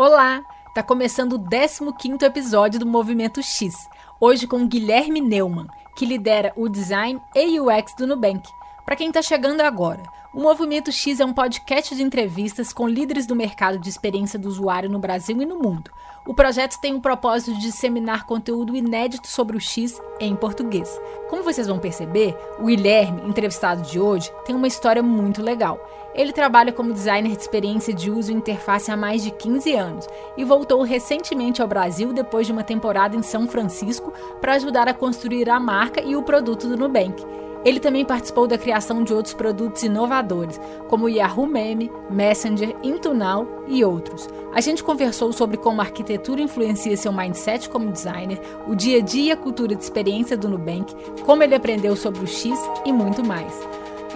[0.00, 0.44] Olá!
[0.72, 3.88] Tá começando o 15º episódio do Movimento X,
[4.20, 8.48] hoje com Guilherme Neumann, que lidera o Design e UX do Nubank.
[8.88, 10.02] Para quem está chegando agora,
[10.32, 14.48] o Movimento X é um podcast de entrevistas com líderes do mercado de experiência do
[14.48, 15.90] usuário no Brasil e no mundo.
[16.26, 20.98] O projeto tem o propósito de disseminar conteúdo inédito sobre o X em português.
[21.28, 25.78] Como vocês vão perceber, o Guilherme, entrevistado de hoje, tem uma história muito legal.
[26.14, 30.08] Ele trabalha como designer de experiência de uso e interface há mais de 15 anos
[30.34, 34.94] e voltou recentemente ao Brasil depois de uma temporada em São Francisco para ajudar a
[34.94, 37.47] construir a marca e o produto do Nubank.
[37.64, 43.64] Ele também participou da criação de outros produtos inovadores, como o Yahoo Meme, Messenger, Intunow
[43.66, 44.28] e outros.
[44.54, 49.02] A gente conversou sobre como a arquitetura influencia seu mindset como designer, o dia a
[49.02, 50.94] dia e a cultura de experiência do Nubank,
[51.24, 53.52] como ele aprendeu sobre o X e muito mais.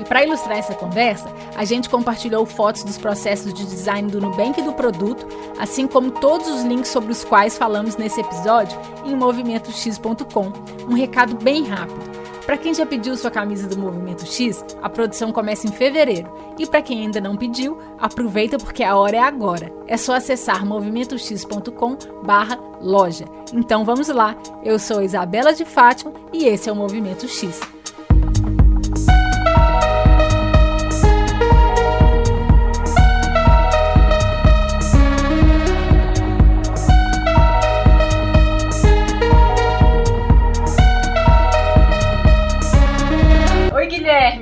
[0.01, 4.59] E para ilustrar essa conversa, a gente compartilhou fotos dos processos de design do Nubank
[4.59, 5.27] e do produto,
[5.59, 10.53] assim como todos os links sobre os quais falamos nesse episódio em movimentox.com.
[10.89, 12.12] Um recado bem rápido.
[12.45, 16.33] Para quem já pediu sua camisa do Movimento X, a produção começa em fevereiro.
[16.59, 19.73] E para quem ainda não pediu, aproveita porque a hora é agora.
[19.87, 23.25] É só acessar movimentox.com/loja.
[23.53, 24.37] Então vamos lá.
[24.65, 27.61] Eu sou Isabela de Fátima e esse é o Movimento X.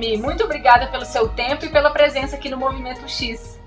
[0.00, 3.60] Guilherme, muito obrigada pelo seu tempo e pela presença aqui no Movimento X.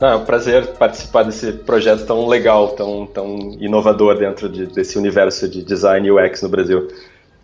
[0.00, 4.98] Ah, é um prazer participar desse projeto tão legal, tão, tão inovador dentro de, desse
[4.98, 6.88] universo de design UX no Brasil.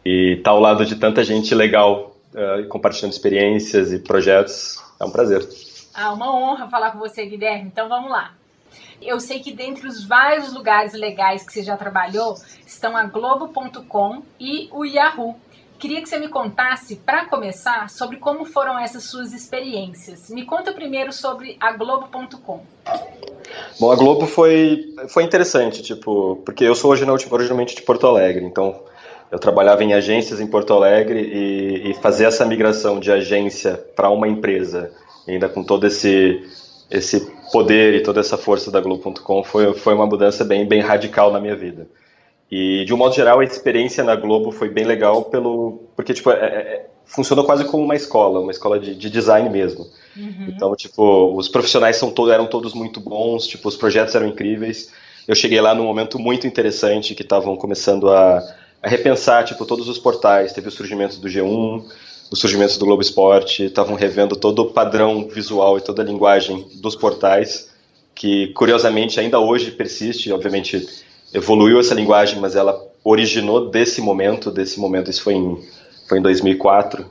[0.05, 5.05] E estar tá ao lado de tanta gente legal, uh, compartilhando experiências e projetos, é
[5.05, 5.47] um prazer.
[5.95, 7.69] Ah, uma honra falar com você, Guilherme.
[7.69, 8.33] Então vamos lá.
[9.01, 12.35] Eu sei que dentre os vários lugares legais que você já trabalhou
[12.67, 15.37] estão a Globo.com e o Yahoo.
[15.81, 20.29] Queria que você me contasse, para começar, sobre como foram essas suas experiências.
[20.29, 22.61] Me conta primeiro sobre a Globo.com.
[23.81, 28.83] Bom, a Globo foi, foi interessante, tipo, porque eu sou originalmente de Porto Alegre, então
[29.33, 34.11] eu trabalhava em agências em Porto Alegre e, e fazer essa migração de agência para
[34.11, 34.93] uma empresa,
[35.27, 36.47] ainda com todo esse
[36.91, 37.21] esse
[37.53, 41.41] poder e toda essa força da Globo.com foi, foi uma mudança bem, bem radical na
[41.41, 41.87] minha vida.
[42.51, 46.31] E, de um modo geral, a experiência na Globo foi bem legal pelo porque, tipo,
[46.31, 49.87] é, é, funcionou quase como uma escola, uma escola de, de design mesmo.
[50.17, 50.47] Uhum.
[50.49, 54.91] Então, tipo, os profissionais são todo, eram todos muito bons, tipo, os projetos eram incríveis.
[55.29, 58.39] Eu cheguei lá num momento muito interessante que estavam começando a,
[58.83, 60.53] a, repensar, tipo, todos os portais.
[60.53, 61.85] Teve o surgimento do G1,
[62.33, 66.67] o surgimento do Globo Esporte, estavam revendo todo o padrão visual e toda a linguagem
[66.81, 67.71] dos portais,
[68.13, 70.89] que, curiosamente, ainda hoje persiste, obviamente
[71.33, 75.59] evoluiu essa linguagem, mas ela originou desse momento, desse momento, isso foi em,
[76.09, 77.07] foi em 2004,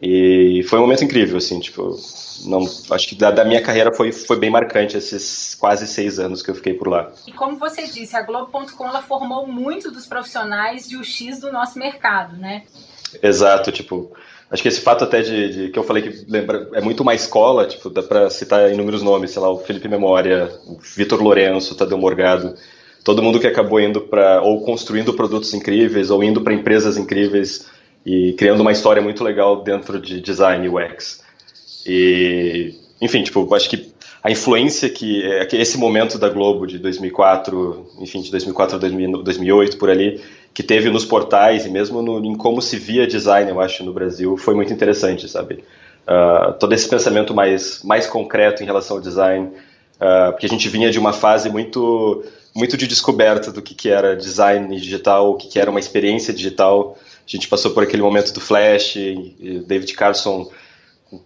[0.00, 1.96] e foi um momento incrível, assim, tipo,
[2.44, 6.42] não, acho que da, da, minha carreira foi, foi bem marcante esses quase seis anos
[6.42, 7.10] que eu fiquei por lá.
[7.26, 11.78] E como você disse, a Globo.com ela formou muito dos profissionais de UX do nosso
[11.78, 12.64] mercado, né?
[13.22, 14.12] Exato, tipo,
[14.50, 17.14] acho que esse fato até de, de, que eu falei que lembra é muito uma
[17.14, 21.72] escola, tipo, dá para citar inúmeros nomes, sei lá, o Felipe Memória, o Vitor Lourenço,
[21.72, 22.54] o Tadeu Morgado,
[23.06, 27.70] todo mundo que acabou indo para ou construindo produtos incríveis ou indo para empresas incríveis
[28.04, 31.22] e criando uma história muito legal dentro de design UX.
[31.86, 33.92] E, enfim, tipo, acho que
[34.24, 38.78] a influência que, é, que esse momento da Globo de 2004, enfim, de 2004 a
[38.80, 40.20] 2008 por ali,
[40.52, 43.92] que teve nos portais e mesmo no, em como se via design, eu acho, no
[43.92, 45.62] Brasil, foi muito interessante, sabe?
[46.08, 50.68] Uh, todo esse pensamento mais, mais concreto em relação ao design, uh, porque a gente
[50.68, 52.24] vinha de uma fase muito
[52.56, 56.32] muito de descoberta do que, que era design digital, o que, que era uma experiência
[56.32, 56.96] digital.
[56.98, 58.96] A gente passou por aquele momento do Flash,
[59.66, 60.50] David Carson,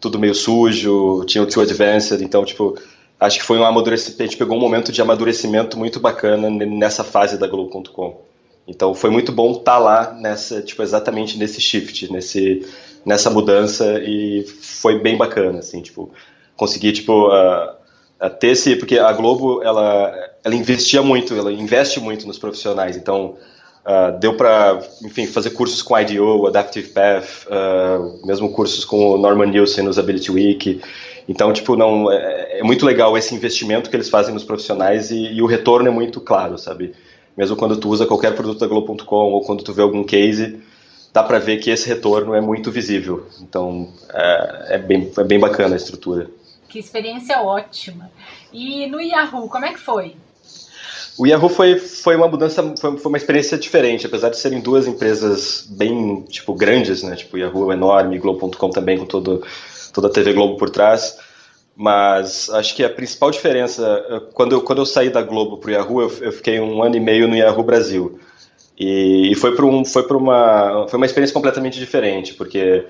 [0.00, 2.76] tudo meio sujo, tinha o Too Advanced, então, tipo,
[3.19, 7.05] acho que foi um amadurecimento, a gente pegou um momento de amadurecimento muito bacana nessa
[7.05, 8.20] fase da Globo.com.
[8.66, 12.66] Então, foi muito bom estar tá lá nessa, tipo, exatamente nesse shift, nesse,
[13.05, 16.10] nessa mudança e foi bem bacana, assim, tipo,
[16.56, 20.12] conseguir, tipo, uh, ter esse, porque a Globo ela,
[20.44, 23.37] ela investia muito, ela investe muito nos profissionais, então
[23.84, 29.19] uh, deu para, enfim, fazer cursos com IDEO, Adaptive Path, uh, mesmo cursos com o
[29.19, 30.81] Norman Nielsen no Ability Week,
[31.28, 35.32] então tipo não é, é, muito legal esse investimento que eles fazem nos profissionais e,
[35.34, 36.94] e, o retorno é muito claro, sabe?
[37.36, 40.60] Mesmo quando tu usa qualquer produto da Globo.com ou quando tu vê algum case,
[41.12, 43.26] dá para ver que esse retorno é muito visível.
[43.40, 46.28] Então é, é, bem, é bem bacana a estrutura.
[46.69, 48.10] Que experiência ótima.
[48.52, 50.16] E no Yahoo, como é que foi?
[51.18, 54.86] O Yahoo foi, foi uma mudança, foi, foi, uma experiência diferente, apesar de serem duas
[54.86, 57.16] empresas bem, tipo, grandes, né?
[57.16, 59.42] Tipo, o Yahoo é enorme, Globo.com também, com todo,
[59.92, 61.18] toda a TV Globo por trás.
[61.76, 65.68] Mas acho que a principal diferença, eh, quando eu, quando eu saí da Globo para
[65.68, 68.18] o Yahoo, eu, eu, fiquei um ano e meio no Yahoo Brasil.
[68.78, 72.86] E, e foi para um, foi uma, foi uma experiência completamente diferente, porque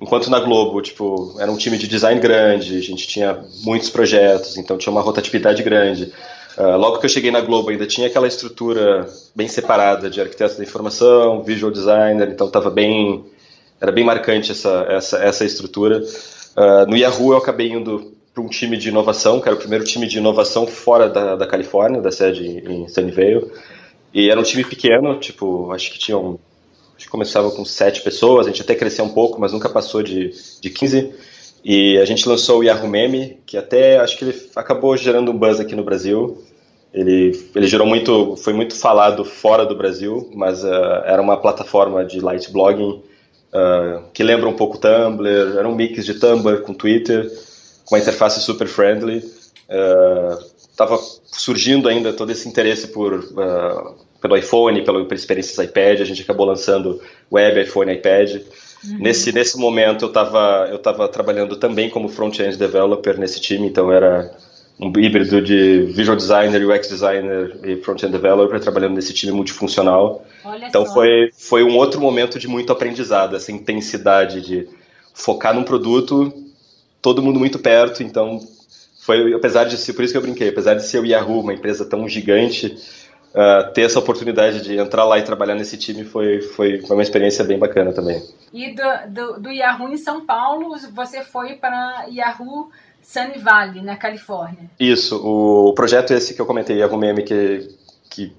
[0.00, 4.56] enquanto na Globo, tipo, era um time de design grande, a gente tinha muitos projetos,
[4.56, 6.12] então tinha uma rotatividade grande.
[6.58, 10.56] Uh, logo que eu cheguei na Globo, ainda tinha aquela estrutura bem separada de arquiteto
[10.56, 13.24] da informação, visual designer, então estava bem,
[13.80, 16.02] era bem marcante essa, essa, essa estrutura.
[16.56, 19.84] Uh, no Yahoo eu acabei indo para um time de inovação, que era o primeiro
[19.84, 23.50] time de inovação fora da, da Califórnia, da sede em Sunnyvale.
[24.12, 26.38] E era um time pequeno, tipo, acho que tinham
[26.96, 30.02] acho que começava com sete pessoas, a gente até cresceu um pouco, mas nunca passou
[30.02, 31.14] de, de 15.
[31.64, 35.36] E a gente lançou o Yahoo Meme, que até acho que ele acabou gerando um
[35.36, 36.42] buzz aqui no Brasil.
[36.92, 42.04] Ele, ele gerou muito, foi muito falado fora do Brasil, mas uh, era uma plataforma
[42.04, 43.02] de light blogging
[43.52, 47.30] uh, que lembra um pouco Tumblr, era um mix de Tumblr com Twitter,
[47.84, 49.22] com uma interface super friendly.
[50.58, 53.22] Estava uh, surgindo ainda todo esse interesse por
[54.20, 57.00] pelo iPhone, pela, pela experiências iPad, a gente acabou lançando
[57.32, 58.42] web, iPhone, iPad.
[58.84, 58.98] Uhum.
[58.98, 63.92] Nesse, nesse momento eu estava eu tava trabalhando também como front-end developer nesse time, então
[63.92, 64.30] era
[64.78, 70.24] um híbrido de visual designer, UX designer e front-end developer trabalhando nesse time multifuncional.
[70.42, 70.94] Olha então só.
[70.94, 74.66] foi foi um outro momento de muito aprendizado, essa intensidade de
[75.12, 76.32] focar num produto,
[77.02, 78.40] todo mundo muito perto, então
[79.00, 81.52] foi apesar de ser por isso que eu brinquei, apesar de ser o Yahoo, uma
[81.52, 82.78] empresa tão gigante,
[83.34, 87.02] uh, ter essa oportunidade de entrar lá e trabalhar nesse time foi, foi, foi uma
[87.02, 88.22] experiência bem bacana também.
[88.52, 92.70] E do, do, do Yahoo em São Paulo, você foi para Yahoo
[93.02, 94.70] Sunny Valley, na Califórnia.
[94.78, 97.68] Isso, o projeto esse que eu comentei, Yahoo Meme, que,
[98.08, 98.32] que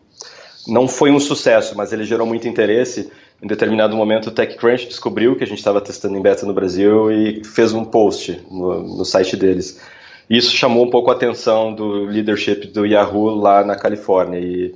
[0.67, 3.11] não foi um sucesso, mas ele gerou muito interesse.
[3.41, 7.11] Em determinado momento, o TechCrunch descobriu que a gente estava testando em beta no Brasil
[7.11, 9.81] e fez um post no, no site deles.
[10.31, 14.39] Isso chamou um pouco a atenção do leadership do Yahoo lá na Califórnia.
[14.39, 14.73] E,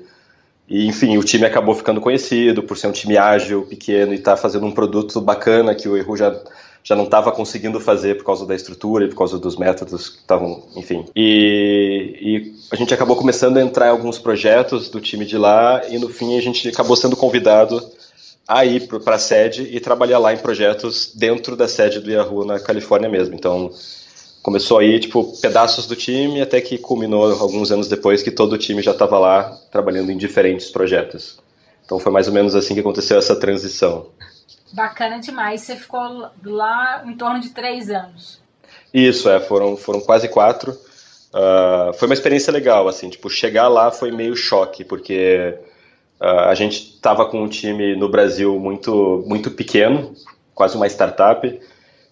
[0.68, 4.32] e, enfim, o time acabou ficando conhecido por ser um time ágil, pequeno e estar
[4.32, 6.38] tá fazendo um produto bacana que o Yahoo já,
[6.84, 10.18] já não estava conseguindo fazer por causa da estrutura e por causa dos métodos que
[10.18, 11.06] estavam, enfim.
[11.16, 15.84] E, e, a gente acabou começando a entrar em alguns projetos do time de lá
[15.88, 17.82] e no fim a gente acabou sendo convidado
[18.46, 22.44] a ir para a sede e trabalhar lá em projetos dentro da sede do Yahoo
[22.44, 23.34] na Califórnia mesmo.
[23.36, 23.72] Então
[24.46, 28.58] começou aí, tipo, pedaços do time, até que culminou alguns anos depois que todo o
[28.60, 31.40] time já estava lá trabalhando em diferentes projetos.
[31.84, 34.06] Então foi mais ou menos assim que aconteceu essa transição.
[34.72, 35.62] Bacana demais.
[35.62, 38.40] Você ficou lá em torno de três anos.
[38.94, 40.74] Isso, é, foram, foram quase quatro.
[40.74, 45.58] Uh, foi uma experiência legal, assim, tipo, chegar lá foi meio choque, porque
[46.22, 50.14] uh, a gente estava com um time no Brasil muito, muito pequeno,
[50.54, 51.60] quase uma startup,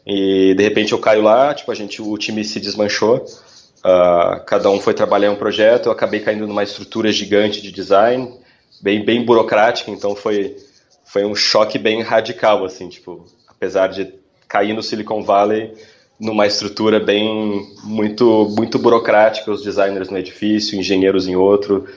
[0.05, 4.69] e de repente eu caio lá, tipo, a gente, o time se desmanchou, uh, cada
[4.69, 8.33] um foi trabalhar um projeto, eu acabei caindo numa estrutura gigante de design,
[8.81, 10.57] bem, bem burocrática, então foi,
[11.05, 14.13] foi um choque bem radical, assim, tipo, apesar de
[14.47, 15.73] cair no Silicon Valley
[16.19, 21.87] numa estrutura bem, muito, muito burocrática, os designers no edifício, engenheiros em outro,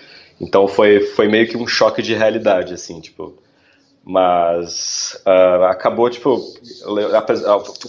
[0.41, 3.37] então foi, foi meio que um choque de realidade, assim, tipo,
[4.09, 6.41] mas uh, acabou, tipo,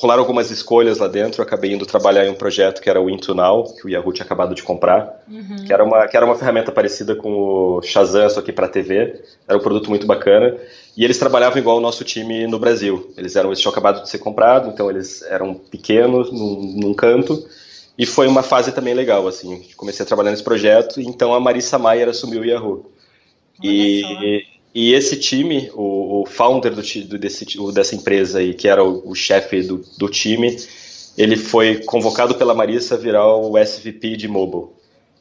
[0.01, 1.39] rolaram algumas escolhas lá dentro.
[1.39, 4.12] Eu acabei indo trabalhar em um projeto que era o Into Now, que o Yahoo
[4.12, 5.63] tinha acabado de comprar, uhum.
[5.63, 9.21] que, era uma, que era uma ferramenta parecida com o Shazam, só que para TV.
[9.47, 10.57] Era um produto muito bacana.
[10.97, 13.13] E eles trabalhavam igual o nosso time no Brasil.
[13.15, 17.47] Eles eram, eles tinham acabado de ser comprado, então eles eram pequenos num, num canto.
[17.95, 19.63] E foi uma fase também legal, assim.
[19.77, 22.91] Comecei a trabalhar nesse projeto, e então a Marissa Maier assumiu o Yahoo.
[23.63, 28.53] Olha e, só e esse time, o, o founder do, do, desse, dessa empresa aí,
[28.53, 30.55] que era o, o chefe do, do, time,
[31.17, 34.67] ele foi convocado pela Marissa a virar o SVP de mobile.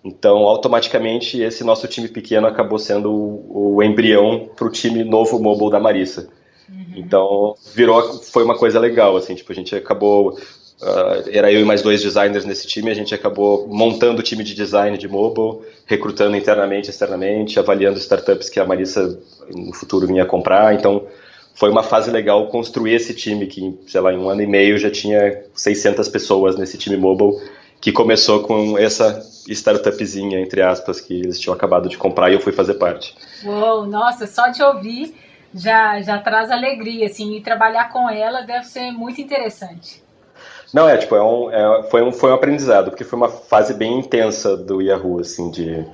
[0.04, 5.38] Então, automaticamente, esse nosso time pequeno acabou sendo o, o embrião para o time novo
[5.38, 6.28] mobile da Marissa.
[6.68, 6.92] Uhum.
[6.94, 10.38] Então, virou, foi uma coisa legal, assim, tipo, a gente acabou
[10.80, 14.44] Uh, era eu e mais dois designers nesse time, a gente acabou montando o time
[14.44, 19.18] de design de mobile, recrutando internamente, externamente, avaliando startups que a Marissa
[19.54, 20.74] no futuro vinha comprar.
[20.74, 21.06] Então,
[21.54, 24.76] foi uma fase legal construir esse time que, sei lá, em um ano e meio
[24.78, 27.32] já tinha 600 pessoas nesse time mobile,
[27.80, 32.40] que começou com essa startupzinha, entre aspas, que eles tinham acabado de comprar e eu
[32.40, 33.14] fui fazer parte.
[33.44, 35.14] Uou, nossa, só de ouvir
[35.54, 40.04] já, já traz alegria, assim, e trabalhar com ela deve ser muito interessante.
[40.72, 43.74] Não, é, tipo, é um, é, foi, um, foi um aprendizado, porque foi uma fase
[43.74, 45.86] bem intensa do Yahoo, assim, de...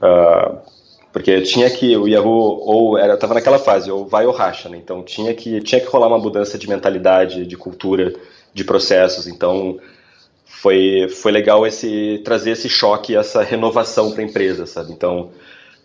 [0.00, 0.58] Uh,
[1.12, 4.78] porque tinha que o Yahoo ou era tava naquela fase ou vai ou racha, né?
[4.78, 8.14] Então tinha que tinha que rolar uma mudança de mentalidade, de cultura,
[8.54, 9.26] de processos.
[9.26, 9.78] Então
[10.46, 14.92] foi foi legal esse trazer esse choque, essa renovação para a empresa, sabe?
[14.92, 15.30] Então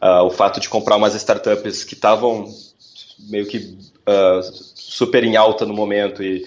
[0.01, 2.47] uh, o fato de comprar umas startups que estavam
[3.29, 4.41] meio que uh,
[4.75, 6.45] super em alta no momento e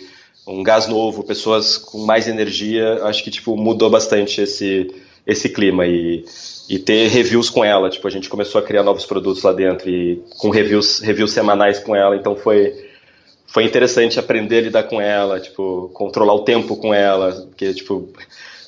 [0.51, 4.91] um gás novo, pessoas com mais energia, acho que tipo mudou bastante esse
[5.27, 6.25] esse clima e
[6.71, 7.91] e ter reviews com ela.
[7.91, 11.81] Tipo, a gente começou a criar novos produtos lá dentro e com reviews, reviews semanais
[11.81, 12.15] com ela.
[12.15, 12.89] Então foi
[13.49, 18.09] foi interessante aprender a lidar com ela, tipo, controlar o tempo com ela, porque tipo,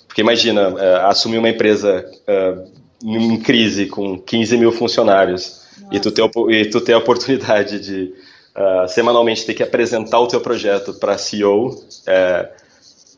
[0.08, 2.68] porque imagina uh, assumir uma empresa uh,
[3.04, 5.62] em crise com 15 mil funcionários
[5.92, 8.12] e tu, ter, e tu ter a oportunidade de
[8.56, 12.50] uh, semanalmente ter que apresentar o teu projeto para CEO é,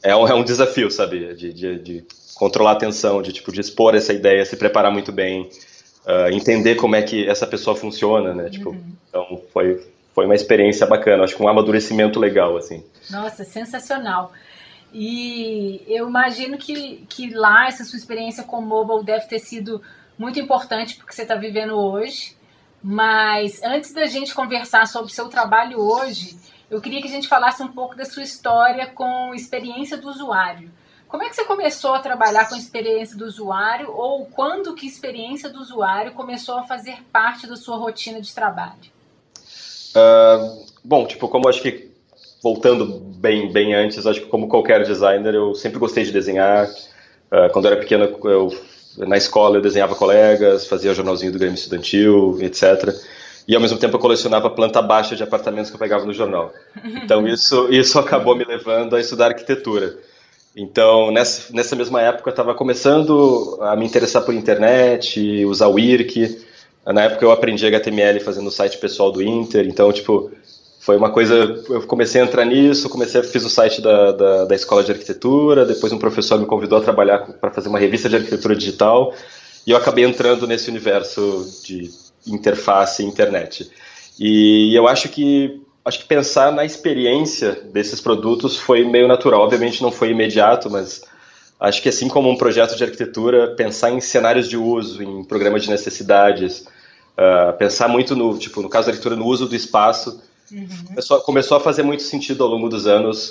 [0.03, 1.35] é, um, é um desafio, sabe?
[1.35, 5.13] De, de, de controlar a atenção, de tipo de expor essa ideia, se preparar muito
[5.13, 5.49] bem,
[6.07, 8.51] uh, entender como é que essa pessoa funciona, né?
[8.51, 8.85] Tipo, uhum.
[9.09, 9.81] então foi
[10.15, 12.85] foi uma experiência bacana, acho que um amadurecimento legal assim.
[13.11, 14.33] Nossa, sensacional.
[14.93, 19.83] E eu imagino que, que lá essa sua experiência com o mobile deve ter sido
[20.17, 22.34] muito importante porque você está vivendo hoje.
[22.87, 26.37] Mas antes da gente conversar sobre o seu trabalho hoje,
[26.71, 30.71] eu queria que a gente falasse um pouco da sua história com experiência do usuário.
[31.09, 35.49] Como é que você começou a trabalhar com experiência do usuário ou quando que experiência
[35.49, 38.93] do usuário começou a fazer parte da sua rotina de trabalho?
[39.97, 41.91] Uh, bom, tipo, como acho que
[42.43, 46.67] voltando bem, bem antes, acho que como qualquer designer, eu sempre gostei de desenhar.
[46.67, 48.51] Uh, quando eu era pequeno, eu,
[48.99, 52.95] na escola eu desenhava colegas, fazia jornalzinho do Grêmio Estudantil, etc.
[53.47, 56.53] E ao mesmo tempo eu colecionava planta baixa de apartamentos que eu pegava no jornal.
[56.85, 59.97] Então isso, isso acabou me levando a estudar arquitetura.
[60.57, 65.79] Então, nessa, nessa mesma época, eu estava começando a me interessar por internet, usar o
[65.79, 66.47] IRC.
[66.87, 69.67] Na época, eu aprendi HTML fazendo o site pessoal do Inter.
[69.67, 70.31] Então, tipo,
[70.85, 71.35] foi uma coisa.
[71.71, 75.65] Eu comecei a entrar nisso, comecei, fiz o site da, da, da escola de arquitetura.
[75.65, 79.15] Depois, um professor me convidou a trabalhar para fazer uma revista de arquitetura digital.
[79.67, 81.91] E eu acabei entrando nesse universo de
[82.27, 83.71] interface e internet.
[84.21, 89.41] E eu acho que acho que pensar na experiência desses produtos foi meio natural.
[89.41, 91.01] Obviamente não foi imediato, mas
[91.59, 95.63] acho que assim como um projeto de arquitetura, pensar em cenários de uso, em programas
[95.63, 96.67] de necessidades,
[97.17, 100.23] uh, pensar muito no, tipo, no caso da arquitetura, no uso do espaço,
[100.53, 100.69] uhum.
[100.89, 103.31] começou, começou, a fazer muito sentido ao longo dos anos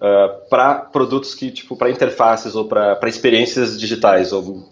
[0.00, 4.32] uh, ah, para produtos que, tipo, para interfaces ou para experiências digitais.
[4.32, 4.68] Ou,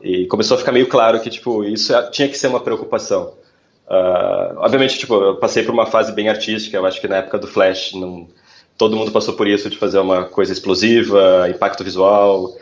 [0.00, 3.34] e começou a ficar meio claro que, tipo, isso é, tinha que ser uma preocupação.
[3.86, 7.38] Uh, obviamente, tipo, eu passei por uma fase bem artística, eu acho que na época
[7.38, 8.26] do Flash não,
[8.78, 12.56] todo mundo passou por isso, de fazer uma coisa explosiva, impacto visual,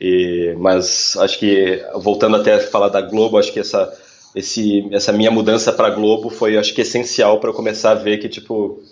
[0.00, 3.96] e, mas acho que, voltando até a falar da Globo, acho que essa,
[4.34, 8.18] esse, essa minha mudança para Globo foi, acho que, essencial para eu começar a ver
[8.18, 8.82] que, tipo,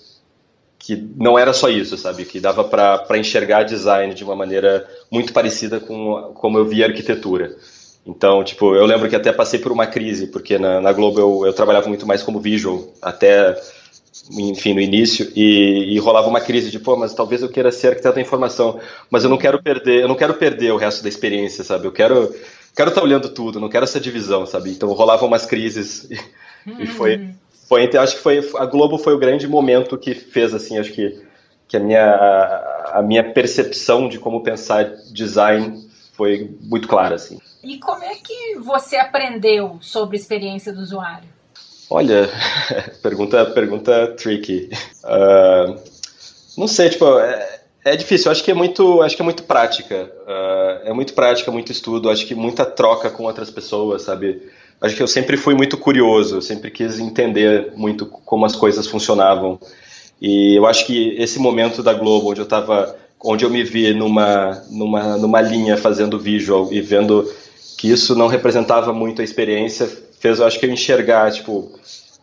[0.79, 2.25] que não era só isso, sabe?
[2.25, 7.57] Que dava para enxergar design de uma maneira muito parecida com como eu via arquitetura.
[8.07, 11.47] Então, tipo, eu lembro que até passei por uma crise, porque na, na Globo eu,
[11.47, 13.55] eu, trabalhava muito mais como visual, até,
[14.33, 17.89] enfim, no início, e, e, rolava uma crise de, pô, mas talvez eu queira ser
[17.89, 18.81] arquiteto da informação,
[19.11, 21.87] mas eu não quero perder, eu não quero perder o resto da experiência, sabe?
[21.87, 22.35] Eu quero
[22.75, 24.71] quero estar tá olhando tudo, não quero essa divisão, sabe?
[24.71, 27.31] Então rolavam umas crises e, e foi,
[27.69, 31.23] foi, acho que foi a Globo foi o grande momento que fez assim, acho que
[31.69, 32.15] que a minha
[32.93, 37.39] a minha percepção de como pensar design foi muito clara assim.
[37.63, 41.29] E como é que você aprendeu sobre a experiência do usuário?
[41.91, 42.29] Olha,
[43.03, 44.71] pergunta, pergunta tricky.
[45.05, 45.81] Uh,
[46.57, 48.31] não sei, tipo, é, é, difícil.
[48.31, 50.11] Acho que é muito, acho que é muito prática.
[50.23, 52.11] Uh, é muito prática, muito estudo.
[52.11, 54.43] Acho que muita troca com outras pessoas, sabe?
[54.81, 56.41] Acho que eu sempre fui muito curioso.
[56.41, 59.59] Sempre quis entender muito como as coisas funcionavam.
[60.21, 63.95] E eu acho que esse momento da Globo, onde eu estava, onde eu me vi
[63.95, 67.31] numa, numa, numa linha fazendo visual e vendo
[67.79, 71.73] que isso não representava muito a experiência, fez eu acho que eu enxergar, tipo,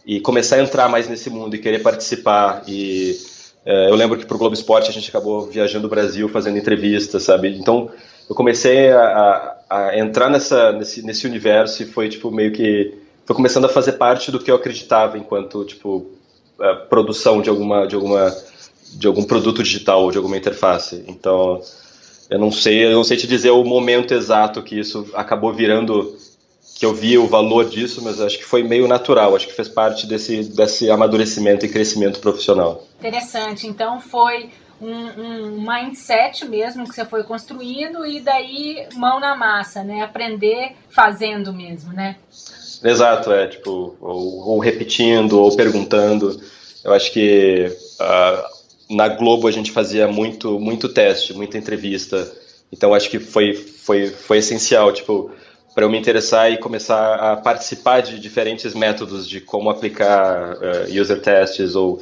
[0.05, 2.63] e começar a entrar mais nesse mundo e querer participar.
[2.67, 3.17] E
[3.65, 6.57] é, eu lembro que para o Globo Esporte a gente acabou viajando o Brasil, fazendo
[6.57, 7.57] entrevistas, sabe?
[7.57, 7.89] Então
[8.29, 12.93] eu comecei a, a, entrar nessa, nesse, nesse universo e foi tipo meio que
[13.25, 16.11] foi começando a fazer parte do que eu acreditava enquanto tipo
[16.89, 18.35] produção de alguma de alguma
[18.93, 21.03] de algum produto digital ou de alguma interface.
[21.07, 21.61] Então
[22.29, 26.17] eu não sei, eu não sei te dizer o momento exato que isso acabou virando
[26.77, 29.67] que eu vi o valor disso, mas acho que foi meio natural, acho que fez
[29.67, 32.83] parte desse, desse amadurecimento e crescimento profissional.
[32.99, 33.65] Interessante.
[33.65, 39.83] Então foi um, um, mindset mesmo que você foi construindo e daí mão na massa,
[39.83, 40.01] né?
[40.01, 42.17] Aprender fazendo mesmo, né?
[42.83, 46.39] Exato, é tipo, ou, ou repetindo, ou perguntando.
[46.83, 52.31] Eu acho que uh, na Globo a gente fazia muito, muito teste, muita entrevista.
[52.71, 55.31] Então acho que foi, foi, foi essencial, tipo,
[55.73, 61.01] para eu me interessar e começar a participar de diferentes métodos de como aplicar uh,
[61.01, 62.01] user tests ou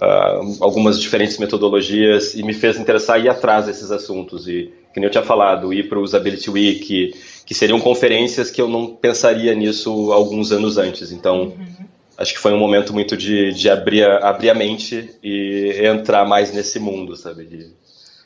[0.00, 4.48] uh, algumas diferentes metodologias e me fez interessar ir atrás desses assuntos.
[4.48, 7.14] E, como eu tinha falado, ir para o Usability Week,
[7.46, 11.12] que seriam conferências que eu não pensaria nisso alguns anos antes.
[11.12, 11.84] Então, uhum.
[12.16, 16.26] acho que foi um momento muito de, de abrir, a, abrir a mente e entrar
[16.26, 17.44] mais nesse mundo, sabe?
[17.44, 17.70] De,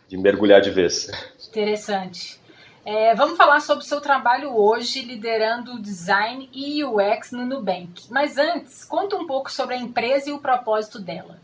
[0.08, 1.10] de mergulhar de vez.
[1.48, 2.42] Interessante.
[2.86, 8.10] É, vamos falar sobre o seu trabalho hoje liderando design e UX no Nubank.
[8.10, 11.38] Mas antes, conta um pouco sobre a empresa e o propósito dela.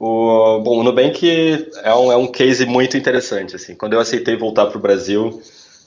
[0.00, 3.54] O, bom, o Nubank é um, é um case muito interessante.
[3.54, 3.76] Assim.
[3.76, 5.40] Quando eu aceitei voltar para o Brasil,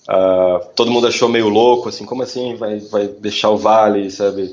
[0.04, 4.44] Uh, todo mundo achou meio louco, assim, como assim vai, vai deixar o Vale, sabe?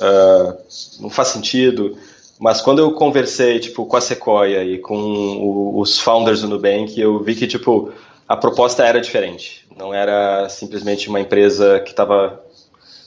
[0.00, 0.58] Uh,
[1.00, 1.96] não faz sentido.
[2.38, 7.00] Mas quando eu conversei, tipo, com a Sequoia e com o, os founders do Nubank,
[7.00, 7.92] eu vi que, tipo,
[8.26, 9.66] a proposta era diferente.
[9.76, 12.40] Não era simplesmente uma empresa que estava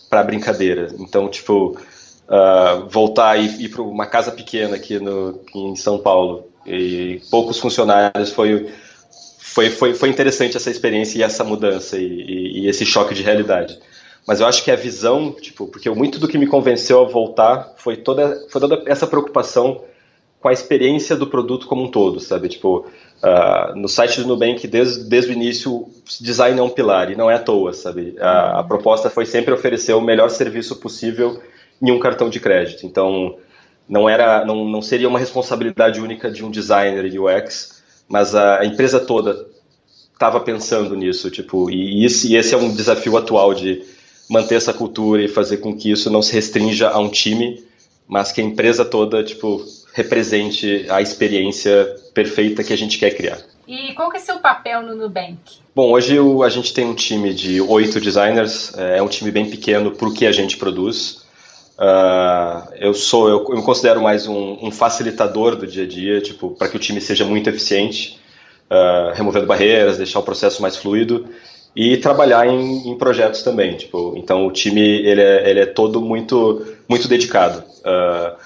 [0.10, 0.94] para brincadeira.
[0.98, 1.78] Então, tipo,
[2.28, 7.58] uh, voltar e ir para uma casa pequena aqui no, em São Paulo e poucos
[7.58, 8.72] funcionários foi
[9.54, 13.22] foi, foi, foi interessante essa experiência e essa mudança e, e, e, esse choque de
[13.22, 13.78] realidade.
[14.26, 17.74] Mas eu acho que a visão, tipo, porque muito do que me convenceu a voltar
[17.76, 19.84] foi toda, foi toda essa preocupação
[20.40, 22.48] com a experiência do produto como um todo, sabe?
[22.48, 22.88] Tipo,
[23.24, 25.88] uh, no site do Nubank, desde, desde o início,
[26.20, 28.16] design é um pilar, e não é à toa, sabe?
[28.20, 31.42] A, a proposta foi sempre oferecer o melhor serviço possível
[31.82, 32.86] em um cartão de crédito.
[32.86, 33.38] Então,
[33.88, 39.00] não, era, não, não seria uma responsabilidade única de um designer UX, mas a empresa
[39.00, 39.48] toda
[40.14, 43.84] estava pensando nisso, tipo, e esse, e esse é um desafio atual de
[44.30, 47.64] manter essa cultura e fazer com que isso não se restrinja a um time,
[48.08, 53.40] mas que a empresa toda, tipo, represente a experiência perfeita que a gente quer criar.
[53.68, 55.40] E qual que é seu papel no Nubank?
[55.76, 59.50] Bom, hoje a gente tem um time de oito designers, é, é um time bem
[59.50, 61.21] pequeno para o que a gente produz.
[61.82, 66.22] Uh, eu sou, eu, eu, me considero mais um, um, facilitador do dia a dia,
[66.22, 68.20] tipo, para que o time seja muito eficiente,
[68.70, 71.26] uh, removendo barreiras, deixar o processo mais fluido
[71.76, 76.00] e trabalhar em, em projetos também, tipo, então o time ele é, ele é todo
[76.00, 77.64] muito muito dedicado.
[77.80, 78.38] Uh,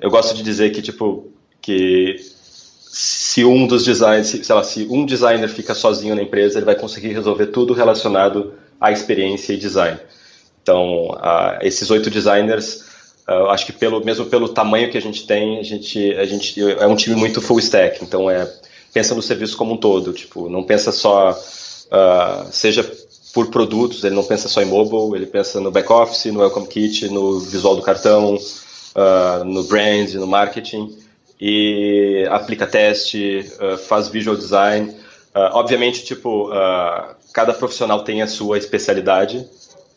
[0.00, 1.30] eu gosto de dizer que tipo
[1.62, 6.66] que se um dos designers, sei lá, se um designer fica sozinho na empresa, ele
[6.66, 10.00] vai conseguir resolver tudo relacionado à experiência e design.
[10.62, 12.84] Então, uh, esses oito designers,
[13.28, 16.60] uh, acho que pelo mesmo pelo tamanho que a gente tem, a gente, a gente
[16.62, 18.04] é um time muito full stack.
[18.04, 18.50] Então, é
[18.92, 20.12] pensa no serviço como um todo.
[20.12, 22.88] Tipo, não pensa só uh, seja
[23.32, 26.66] por produtos, ele não pensa só em mobile, ele pensa no back office, no welcome
[26.66, 28.36] kit, no visual do cartão,
[29.46, 30.92] no brand, no marketing
[31.40, 33.48] e aplica teste,
[33.86, 34.92] faz visual design.
[35.52, 36.50] obviamente, tipo,
[37.32, 39.46] cada profissional tem a sua especialidade.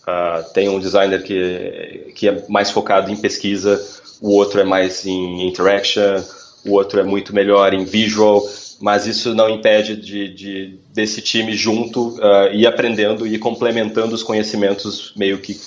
[0.04, 3.82] Uh, tem um designer que, que é mais focado em pesquisa,
[4.22, 6.22] o outro é mais em interaction,
[6.66, 8.44] o outro é muito melhor em visual,
[8.82, 14.24] mas isso não impede de, de desse time junto uh, ir aprendendo e complementando os
[14.24, 15.58] conhecimentos meio que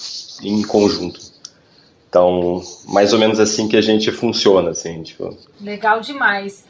[0.43, 1.21] em conjunto.
[2.09, 5.37] Então, mais ou menos assim que a gente funciona, assim, tipo.
[5.61, 6.65] Legal demais.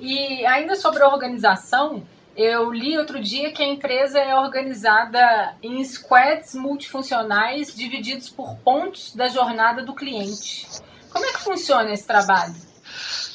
[0.00, 2.02] E ainda sobre a organização,
[2.38, 9.12] eu li outro dia que a empresa é organizada em squads multifuncionais divididos por pontos
[9.12, 10.64] da jornada do cliente.
[11.10, 12.54] Como é que funciona esse trabalho?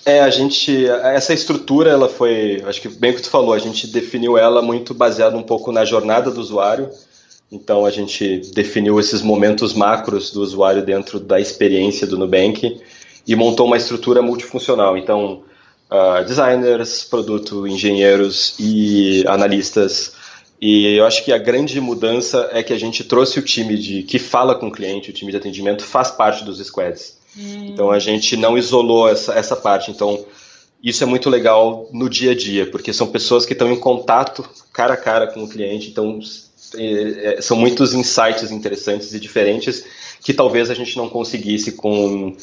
[0.05, 3.87] É, a gente, essa estrutura, ela foi, acho que bem que tu falou, a gente
[3.87, 6.89] definiu ela muito baseado um pouco na jornada do usuário.
[7.51, 12.81] Então a gente definiu esses momentos macros do usuário dentro da experiência do Nubank
[13.27, 14.97] e montou uma estrutura multifuncional.
[14.97, 15.43] Então
[15.93, 20.13] uh, designers, produto, engenheiros e analistas.
[20.59, 24.01] E eu acho que a grande mudança é que a gente trouxe o time de
[24.03, 27.17] que fala com o cliente, o time de atendimento, faz parte dos squads.
[27.37, 27.67] Hum.
[27.69, 29.91] Então a gente não isolou essa, essa parte.
[29.91, 30.25] Então
[30.81, 34.47] isso é muito legal no dia a dia, porque são pessoas que estão em contato
[34.71, 35.89] cara a cara com o cliente.
[35.89, 36.19] Então
[36.75, 39.85] é, é, são muitos insights interessantes e diferentes
[40.21, 42.35] que talvez a gente não conseguisse com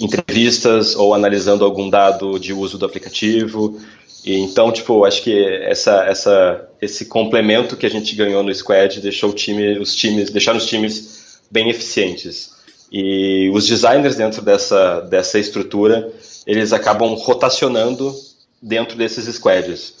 [0.00, 3.78] entrevistas ou analisando algum dado de uso do aplicativo.
[4.24, 9.00] E, então, tipo, acho que essa, essa, esse complemento que a gente ganhou no Squad
[9.00, 12.50] deixou o time, os times, deixaram os times bem eficientes.
[12.90, 16.12] E os designers dentro dessa, dessa estrutura,
[16.46, 18.12] eles acabam rotacionando
[18.60, 19.94] dentro desses squads.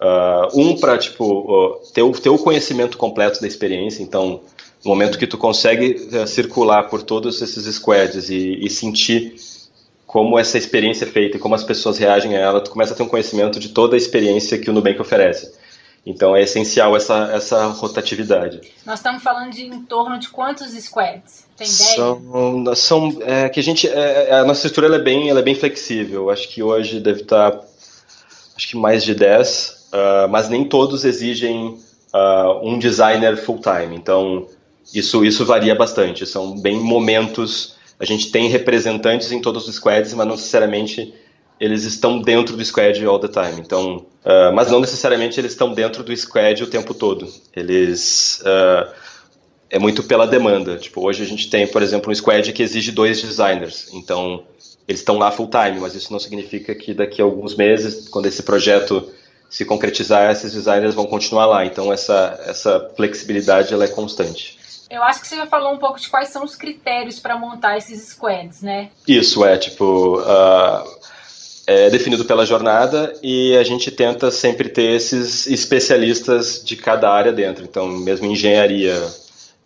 [0.00, 4.42] Uh, um para tipo ter, o, ter o conhecimento completo da experiência, então
[4.84, 9.34] no momento que tu consegue uh, circular por todos esses squads e, e, sentir
[10.06, 12.96] como essa experiência é feita e como as pessoas reagem a ela, tu começa a
[12.96, 15.52] ter um conhecimento de toda a experiência que o Nubank oferece.
[16.06, 18.60] Então é essencial essa, essa rotatividade.
[18.86, 21.44] Nós estamos falando de em torno de quantos squads?
[21.56, 21.96] Tem ideia?
[21.96, 25.42] São, são é, que a gente é, a nossa estrutura ela é bem ela é
[25.42, 26.30] bem flexível.
[26.30, 27.60] Acho que hoje deve estar
[28.56, 31.76] acho que mais de 10, uh, ah, mas nem todos exigem
[32.14, 33.96] uh, um designer full time.
[33.96, 34.46] Então
[34.94, 36.24] isso isso varia bastante.
[36.24, 37.74] São bem momentos.
[37.98, 41.14] A gente tem representantes em todos os squads, mas não necessariamente
[41.58, 43.60] eles estão dentro do squad all the time.
[43.60, 47.32] Então, uh, mas não necessariamente eles estão dentro do squad o tempo todo.
[47.54, 48.92] Eles uh,
[49.70, 50.76] é muito pela demanda.
[50.76, 53.88] Tipo, hoje a gente tem, por exemplo, um squad que exige dois designers.
[53.94, 54.44] Então,
[54.86, 58.26] eles estão lá full time, mas isso não significa que daqui a alguns meses, quando
[58.26, 59.10] esse projeto
[59.48, 61.64] se concretizar, esses designers vão continuar lá.
[61.64, 64.56] Então, essa essa flexibilidade ela é constante.
[64.90, 67.76] Eu acho que você já falou um pouco de quais são os critérios para montar
[67.76, 68.90] esses squads, né?
[69.06, 70.96] Isso é tipo uh,
[71.66, 77.32] é definido pela jornada e a gente tenta sempre ter esses especialistas de cada área
[77.32, 77.64] dentro.
[77.64, 78.94] Então, mesmo engenharia,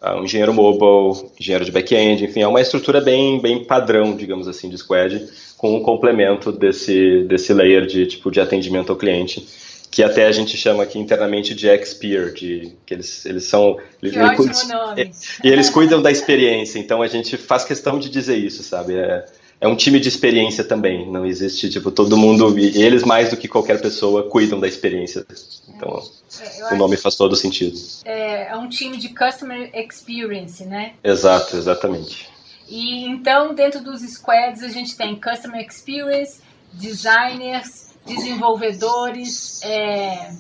[0.01, 4.49] ah, um engenheiro mobile, engenheiro de back-end, enfim, é uma estrutura bem, bem padrão, digamos
[4.49, 9.47] assim, de squad, com um complemento desse, desse layer de tipo de atendimento ao cliente,
[9.90, 14.14] que até a gente chama aqui internamente de expert, de que eles, eles são eles,
[14.14, 15.11] eles, nome.
[15.42, 18.96] e eles cuidam da experiência, então a gente faz questão de dizer isso, sabe?
[18.96, 19.26] É,
[19.61, 21.11] é um time de experiência também.
[21.11, 25.26] Não existe, tipo, todo mundo, eles mais do que qualquer pessoa, cuidam da experiência.
[25.68, 26.03] Então,
[26.40, 27.76] é, o nome faz todo sentido.
[28.05, 30.94] É, é um time de customer experience, né?
[31.05, 32.29] Exato, exatamente.
[32.68, 36.40] E então, dentro dos squads, a gente tem customer experience,
[36.72, 40.30] designers, desenvolvedores, é...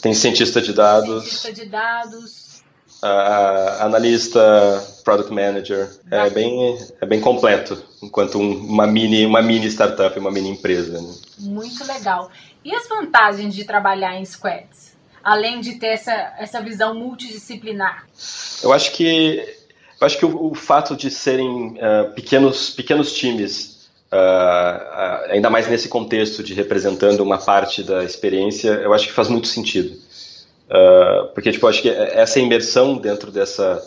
[0.00, 1.24] tem cientista de dados.
[1.24, 2.50] Cientista de dados
[3.02, 4.40] uh, analista,
[5.04, 5.90] product manager.
[6.10, 11.00] É bem, é bem completo, enquanto um, uma, mini, uma mini startup, uma mini empresa.
[11.00, 11.14] Né?
[11.38, 12.30] Muito legal.
[12.64, 14.90] E as vantagens de trabalhar em squads?
[15.22, 18.06] Além de ter essa, essa visão multidisciplinar?
[18.62, 19.56] Eu acho que,
[20.00, 23.79] eu acho que o, o fato de serem uh, pequenos, pequenos times,
[24.12, 29.28] uh, ainda mais nesse contexto de representando uma parte da experiência, eu acho que faz
[29.28, 29.96] muito sentido.
[30.68, 33.82] Uh, porque, tipo, acho que essa imersão dentro dessa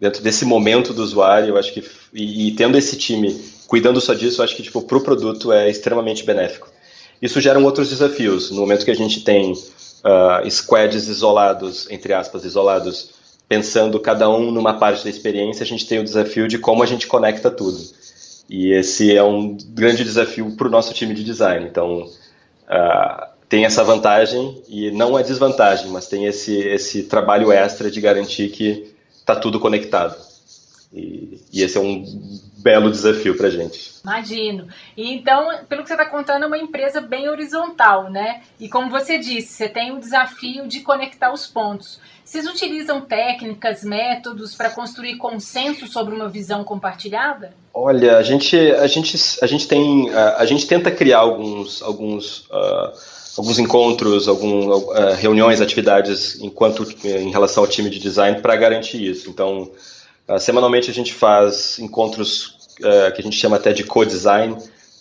[0.00, 4.14] dentro desse momento do usuário, eu acho que e, e tendo esse time cuidando só
[4.14, 6.68] disso, eu acho que tipo para o produto é extremamente benéfico.
[7.20, 8.50] Isso gera outros desafios.
[8.50, 13.10] No momento que a gente tem uh, squads isolados, entre aspas, isolados,
[13.48, 16.86] pensando cada um numa parte da experiência, a gente tem o desafio de como a
[16.86, 17.78] gente conecta tudo.
[18.48, 21.66] E esse é um grande desafio para o nosso time de design.
[21.66, 27.90] Então, uh, tem essa vantagem e não a desvantagem, mas tem esse, esse trabalho extra
[27.90, 30.16] de garantir que está tudo conectado.
[30.92, 32.04] E, e, esse é um
[32.58, 33.92] belo desafio para gente.
[34.04, 34.68] Imagino.
[34.96, 38.42] E então, pelo que você está contando, é uma empresa bem horizontal, né?
[38.60, 41.98] E como você disse, você tem o desafio de conectar os pontos.
[42.24, 47.54] Vocês utilizam técnicas, métodos para construir consenso sobre uma visão compartilhada?
[47.74, 52.40] Olha, a gente, a gente, a gente tem, a, a gente tenta criar alguns, alguns
[52.50, 52.92] uh,
[53.36, 59.02] alguns encontros, algumas uh, reuniões, atividades enquanto em relação ao time de design para garantir
[59.02, 59.30] isso.
[59.30, 59.70] Então,
[60.28, 64.56] uh, semanalmente a gente faz encontros uh, que a gente chama até de co-design,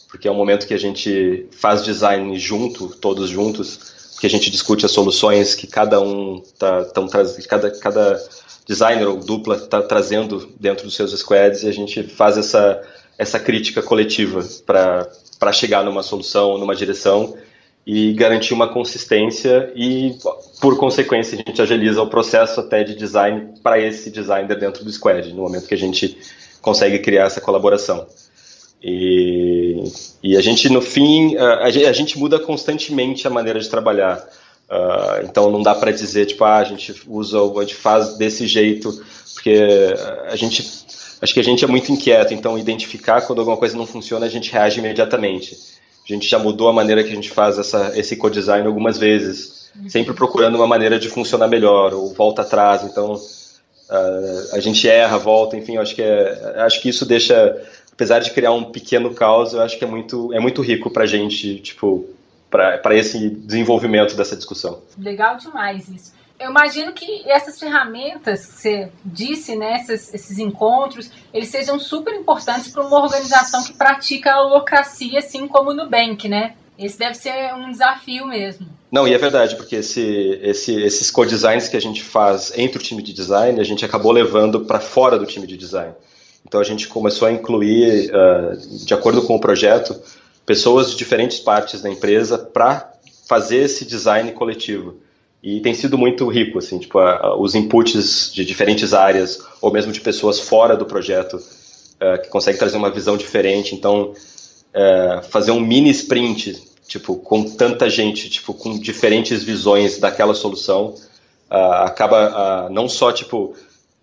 [0.10, 4.52] porque é um momento que a gente faz design junto, todos juntos, que a gente
[4.52, 8.24] discute as soluções que cada um tá tão cada cada
[8.68, 12.82] designer ou dupla está trazendo dentro dos seus squads e a gente faz essa
[13.18, 17.36] essa crítica coletiva para para chegar numa solução, numa direção
[17.86, 20.16] e garantir uma consistência e,
[20.60, 24.92] por consequência, a gente agiliza o processo até de design para esse designer dentro do
[24.92, 26.18] squad, no momento que a gente
[26.62, 28.06] consegue criar essa colaboração.
[28.84, 29.84] E,
[30.24, 34.18] e a gente, no fim, a, a, gente muda constantemente a maneira de trabalhar.
[34.70, 38.48] Uh, então não dá para dizer, tipo, ah, a gente usa, a gente faz desse
[38.48, 39.94] jeito, porque
[40.28, 40.64] a gente,
[41.22, 44.30] acho que a gente é muito inquieto, então identificar quando alguma coisa não funciona, a
[44.30, 45.58] gente reage imediatamente.
[46.12, 49.72] A gente já mudou a maneira que a gente faz essa, esse co-design algumas vezes,
[49.88, 52.84] sempre procurando uma maneira de funcionar melhor, ou volta atrás.
[52.84, 57.58] Então, uh, a gente erra, volta, enfim, acho que, é, acho que isso deixa,
[57.92, 61.04] apesar de criar um pequeno caos, eu acho que é muito, é muito rico para
[61.04, 62.06] a gente, tipo,
[62.50, 64.82] para esse desenvolvimento dessa discussão.
[64.98, 71.12] Legal demais isso eu imagino que essas ferramentas que você disse, né, esses, esses encontros,
[71.34, 76.28] eles sejam super importantes para uma organização que pratica a holocracia, assim como o Nubank,
[76.28, 76.56] né?
[76.78, 78.66] Esse deve ser um desafio mesmo.
[78.92, 82.82] Não, e é verdade, porque esse, esse, esses co-designs que a gente faz entre o
[82.82, 85.94] time de design, a gente acabou levando para fora do time de design.
[86.46, 89.96] Então a gente começou a incluir, uh, de acordo com o projeto,
[90.46, 92.92] pessoas de diferentes partes da empresa para
[93.28, 94.98] fazer esse design coletivo.
[95.44, 99.92] E tem sido muito rico, assim, tipo, a, os inputs de diferentes áreas, ou mesmo
[99.92, 103.74] de pessoas fora do projeto, uh, que conseguem trazer uma visão diferente.
[103.74, 110.34] Então, uh, fazer um mini sprint tipo, com tanta gente, tipo, com diferentes visões daquela
[110.34, 110.94] solução,
[111.50, 113.56] uh, acaba não só, tipo,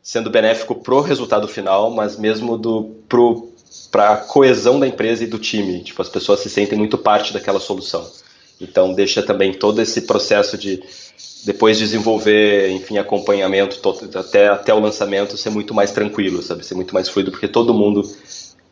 [0.02, 3.46] sendo benéfico pro resultado final, mas mesmo do pro
[3.90, 5.82] para a coesão da empresa e do time.
[5.82, 8.10] Tipo, as pessoas se sentem muito parte daquela solução.
[8.60, 10.82] Então, deixa também todo esse processo de
[11.44, 13.80] depois desenvolver, enfim, acompanhamento
[14.14, 16.64] até, até o lançamento ser muito mais tranquilo, sabe?
[16.64, 18.02] Ser muito mais fluido, porque todo mundo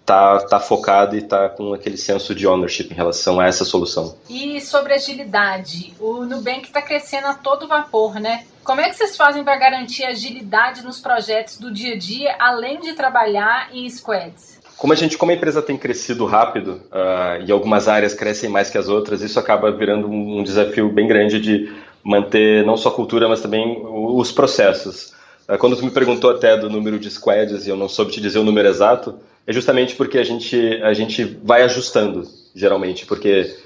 [0.07, 4.14] tá, tá focado e tá com aquele senso de ownership em relação a essa solução.
[4.31, 8.44] E sobre agilidade, o Nubank está crescendo a todo vapor, né?
[8.62, 12.81] Como é que vocês fazem para garantir agilidade nos projetos do dia a dia, além
[12.81, 14.57] de trabalhar em squads?
[14.76, 18.68] Como a gente, como a empresa tem crescido rápido uh, e algumas áreas crescem mais
[18.68, 21.72] que as outras, isso acaba virando um, um desafio bem grande de
[22.07, 25.12] manter não só a cultura, mas também os processos.
[25.49, 28.21] Uh, quando tu me perguntou até do número de squads e eu não soube te
[28.21, 33.57] dizer o número exato, é justamente porque a gente, a gente vai ajustando, geralmente, porque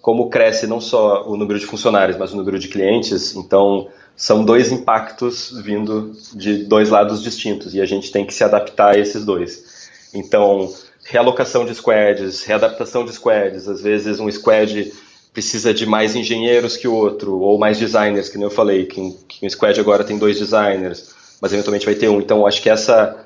[0.00, 4.44] como cresce não só o número de funcionários, mas o número de clientes, então são
[4.44, 8.98] dois impactos vindo de dois lados distintos e a gente tem que se adaptar a
[8.98, 9.88] esses dois.
[10.12, 10.72] Então,
[11.04, 14.92] realocação de squads, readaptação de squads, às vezes um squad
[15.34, 19.10] precisa de mais engenheiros que o outro, ou mais designers, que nem eu falei, que
[19.28, 22.20] que um squad agora tem dois designers, mas eventualmente vai ter um.
[22.20, 23.24] Então, acho que essa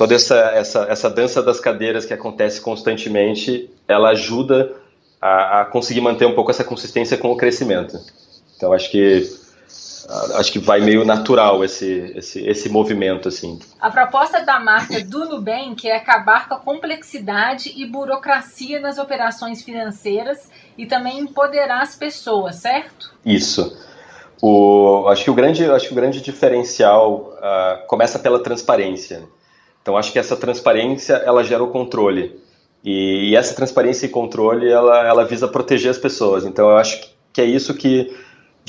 [0.00, 4.72] toda essa, essa, essa dança das cadeiras que acontece constantemente, ela ajuda
[5.20, 8.00] a, a, conseguir manter um pouco essa consistência com o crescimento.
[8.56, 9.30] Então acho que
[10.34, 13.58] acho que vai meio natural esse, esse, esse movimento assim.
[13.80, 19.62] A proposta da marca do Nubank é acabar com a complexidade e burocracia nas operações
[19.62, 23.12] financeiras e também empoderar as pessoas, certo?
[23.24, 23.76] Isso.
[24.42, 29.24] O, acho que o grande, acho que o grande diferencial uh, começa pela transparência.
[29.82, 32.40] Então acho que essa transparência ela gera o controle
[32.84, 36.44] e, essa transparência e controle ela, ela visa proteger as pessoas.
[36.44, 38.14] Então eu acho que é isso que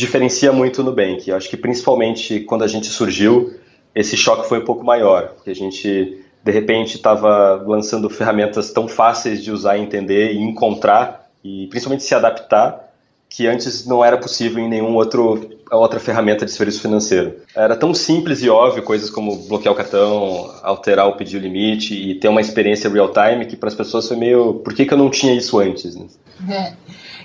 [0.01, 1.29] diferencia muito o Nubank.
[1.29, 3.53] Eu acho que principalmente quando a gente surgiu
[3.93, 8.87] esse choque foi um pouco maior, porque a gente de repente estava lançando ferramentas tão
[8.87, 12.90] fáceis de usar, entender e encontrar e principalmente se adaptar
[13.31, 17.37] que antes não era possível em nenhum outro outra ferramenta de serviço financeiro.
[17.55, 22.15] Era tão simples e óbvio, coisas como bloquear o cartão, alterar o pedido limite e
[22.15, 24.97] ter uma experiência real time que para as pessoas foi meio, por que, que eu
[24.97, 25.95] não tinha isso antes?
[25.95, 26.07] Né?
[26.49, 26.73] É.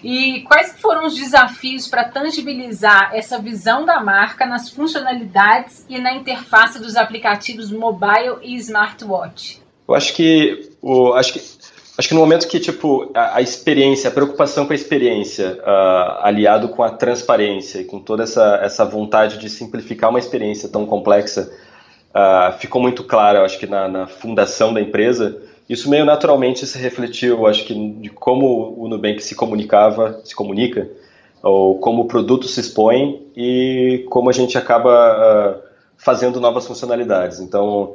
[0.01, 6.15] E quais foram os desafios para tangibilizar essa visão da marca nas funcionalidades e na
[6.15, 9.61] interface dos aplicativos mobile e smartwatch?
[9.89, 11.41] Eu acho que o, acho que
[11.99, 16.27] Acho que no momento que, tipo, a, a experiência, a preocupação com a experiência, uh,
[16.27, 20.85] aliado com a transparência e com toda essa, essa vontade de simplificar uma experiência tão
[20.85, 21.51] complexa,
[22.11, 26.79] uh, ficou muito claro, acho que na, na, fundação da empresa, isso meio naturalmente se
[26.79, 30.87] refletiu, acho que, de como o Nubank se comunicava, se comunica,
[31.43, 35.63] ou como o produto se expõe e como a gente acaba uh,
[35.97, 37.41] fazendo novas funcionalidades.
[37.41, 37.95] Então,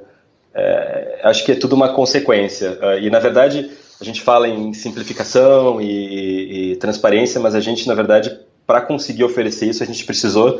[0.53, 2.77] é, acho que é tudo uma consequência.
[3.01, 3.69] e, na verdade,
[4.01, 8.35] a gente fala em simplificação e, e, transparência, mas a gente, na verdade,
[8.65, 10.59] para conseguir oferecer isso, a gente precisou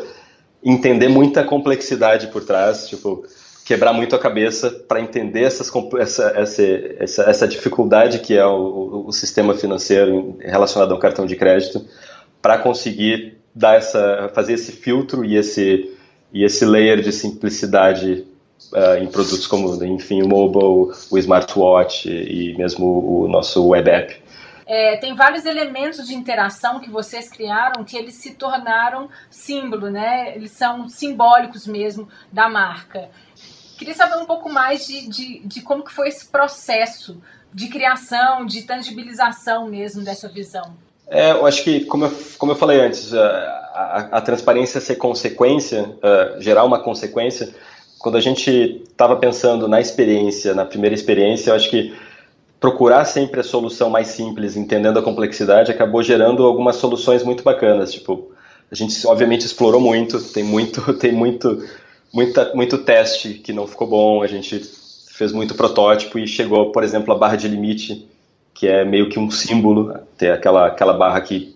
[0.64, 3.26] entender muita complexidade por trás, tipo,
[3.66, 6.64] quebrar muito a cabeça para entender essas, essa, essa,
[7.00, 11.84] essa, essa, dificuldade que é o, o, sistema financeiro relacionado ao cartão de crédito,
[12.44, 15.92] para conseguir dar essa, fazer esse filtro e esse,
[16.32, 18.24] e esse layer de simplicidade
[18.72, 24.22] uh, em produtos como, enfim, o mobile, o smartwatch e, mesmo o nosso web app.
[24.66, 30.34] É, tem vários elementos de interação que vocês criaram que eles se tornaram símbolo, né?
[30.36, 33.10] Eles são simbólicos mesmo da marca.
[33.78, 37.22] Queria saber um pouco mais de, de, de como que foi esse processo
[37.54, 40.74] de criação, de tangibilização mesmo dessa visão.
[41.08, 43.28] É, eu acho que, como eu, como eu falei antes, a,
[43.74, 47.54] a, a transparência ser consequência, uh, gerar uma consequência,
[48.02, 51.94] quando a gente estava pensando na experiência, na primeira experiência, eu acho que
[52.60, 57.92] procurar sempre a solução mais simples, entendendo a complexidade, acabou gerando algumas soluções muito bacanas.
[57.92, 58.32] Tipo,
[58.72, 61.64] a gente obviamente explorou muito, tem muito, tem muito,
[62.14, 64.22] muita, muito teste que não ficou bom.
[64.22, 64.60] A gente
[65.12, 68.08] fez muito protótipo e chegou, por exemplo, a barra de limite,
[68.54, 71.56] que é meio que um símbolo, ter aquela aquela barra que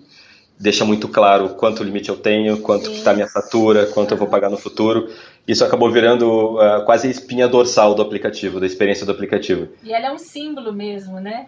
[0.60, 4.28] deixa muito claro quanto limite eu tenho, quanto está a minha fatura, quanto eu vou
[4.28, 5.10] pagar no futuro.
[5.48, 9.68] Isso acabou virando uh, quase a espinha dorsal do aplicativo, da experiência do aplicativo.
[9.84, 11.46] E ela é um símbolo mesmo, né?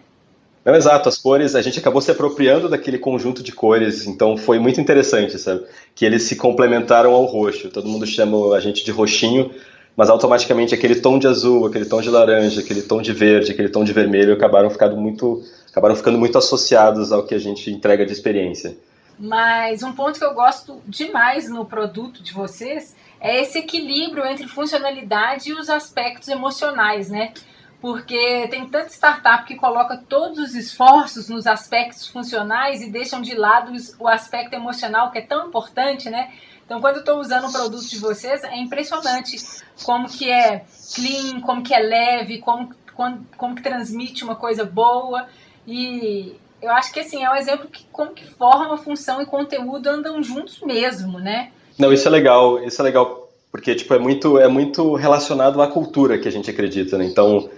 [0.64, 4.58] Não, exato, as cores, a gente acabou se apropriando daquele conjunto de cores, então foi
[4.58, 5.64] muito interessante, sabe?
[5.94, 7.70] Que eles se complementaram ao roxo.
[7.70, 9.50] Todo mundo chama a gente de roxinho,
[9.96, 13.68] mas automaticamente aquele tom de azul, aquele tom de laranja, aquele tom de verde, aquele
[13.68, 18.04] tom de vermelho acabaram ficando muito, acabaram ficando muito associados ao que a gente entrega
[18.04, 18.76] de experiência.
[19.18, 24.46] Mas um ponto que eu gosto demais no produto de vocês é esse equilíbrio entre
[24.46, 27.32] funcionalidade e os aspectos emocionais, né?
[27.80, 33.34] Porque tem tanta startup que coloca todos os esforços nos aspectos funcionais e deixam de
[33.34, 36.32] lado o aspecto emocional que é tão importante, né?
[36.64, 39.36] Então, quando eu estou usando o produto de vocês, é impressionante
[39.84, 44.64] como que é clean, como que é leve, como, como, como que transmite uma coisa
[44.64, 45.26] boa.
[45.66, 49.86] E eu acho que assim, é um exemplo que como que forma, função e conteúdo
[49.86, 51.52] andam juntos mesmo, né?
[51.78, 55.68] Não, isso é legal, isso é legal, porque tipo, é muito, é muito relacionado à
[55.68, 57.04] cultura que a gente acredita, né?
[57.04, 57.48] Então,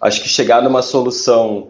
[0.00, 1.68] acho que chegar numa solução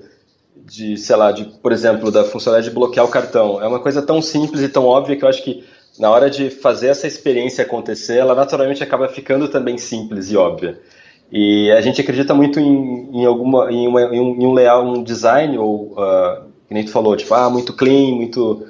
[0.56, 4.02] de, sei lá, de, por exemplo, da funcionalidade de bloquear o cartão, é uma coisa
[4.02, 5.64] tão simples e tão óbvia que eu acho que
[5.98, 10.80] na hora de fazer essa experiência acontecer, ela naturalmente acaba ficando também simples e óbvia.
[11.30, 14.86] E a gente acredita muito em, em alguma, em, uma, em, um, em um layout,
[14.86, 18.66] um design ou uh, que nem tu falou, tipo, ah, muito clean, muito,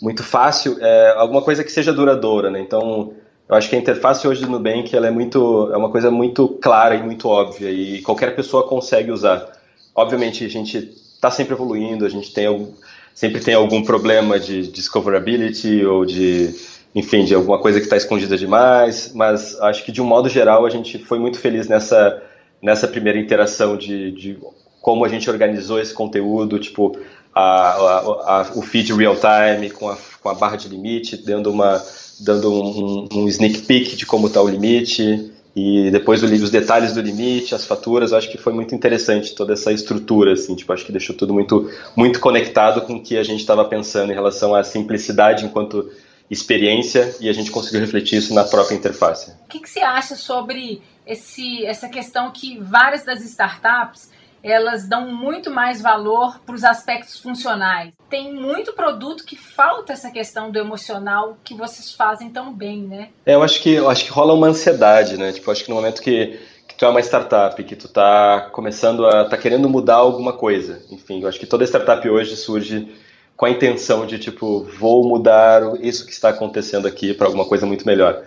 [0.00, 2.60] muito fácil, é alguma coisa que seja duradoura, né?
[2.60, 3.12] Então,
[3.48, 6.48] eu acho que a interface hoje do Nubank ela é muito, é uma coisa muito
[6.48, 9.52] clara e muito óbvia e qualquer pessoa consegue usar.
[9.94, 12.72] Obviamente, a gente está sempre evoluindo, a gente tem algum,
[13.14, 16.54] sempre tem algum problema de discoverability ou de,
[16.94, 20.64] enfim, de alguma coisa que está escondida demais, mas acho que de um modo geral
[20.64, 22.22] a gente foi muito feliz nessa
[22.62, 24.38] nessa primeira interação de, de
[24.80, 26.98] como a gente organizou esse conteúdo, tipo,
[27.34, 31.82] a, a, a, o feed real time com a, com barra de limite, dando, uma,
[32.20, 37.00] dando um, um sneak peek de como está o limite, e depois os detalhes do
[37.00, 40.92] limite, as faturas, acho que foi muito interessante toda essa estrutura, assim, tipo, acho que
[40.92, 44.62] deixou tudo muito, muito conectado com o que a gente estava pensando em relação à
[44.62, 45.90] simplicidade enquanto
[46.30, 49.32] experiência e a gente conseguiu refletir isso na própria interface.
[49.46, 54.08] O que, que você acha sobre esse, essa questão que várias das startups
[54.42, 57.92] elas dão muito mais valor para os aspectos funcionais.
[58.08, 63.08] Tem muito produto que falta essa questão do emocional que vocês fazem tão bem, né?
[63.24, 65.32] É, eu acho que eu acho que rola uma ansiedade, né?
[65.32, 69.06] Tipo, acho que no momento que, que tu é uma startup, que tu tá começando
[69.06, 72.88] a tá querendo mudar alguma coisa, enfim, eu acho que toda startup hoje surge
[73.36, 77.64] com a intenção de tipo, vou mudar isso que está acontecendo aqui para alguma coisa
[77.64, 78.22] muito melhor.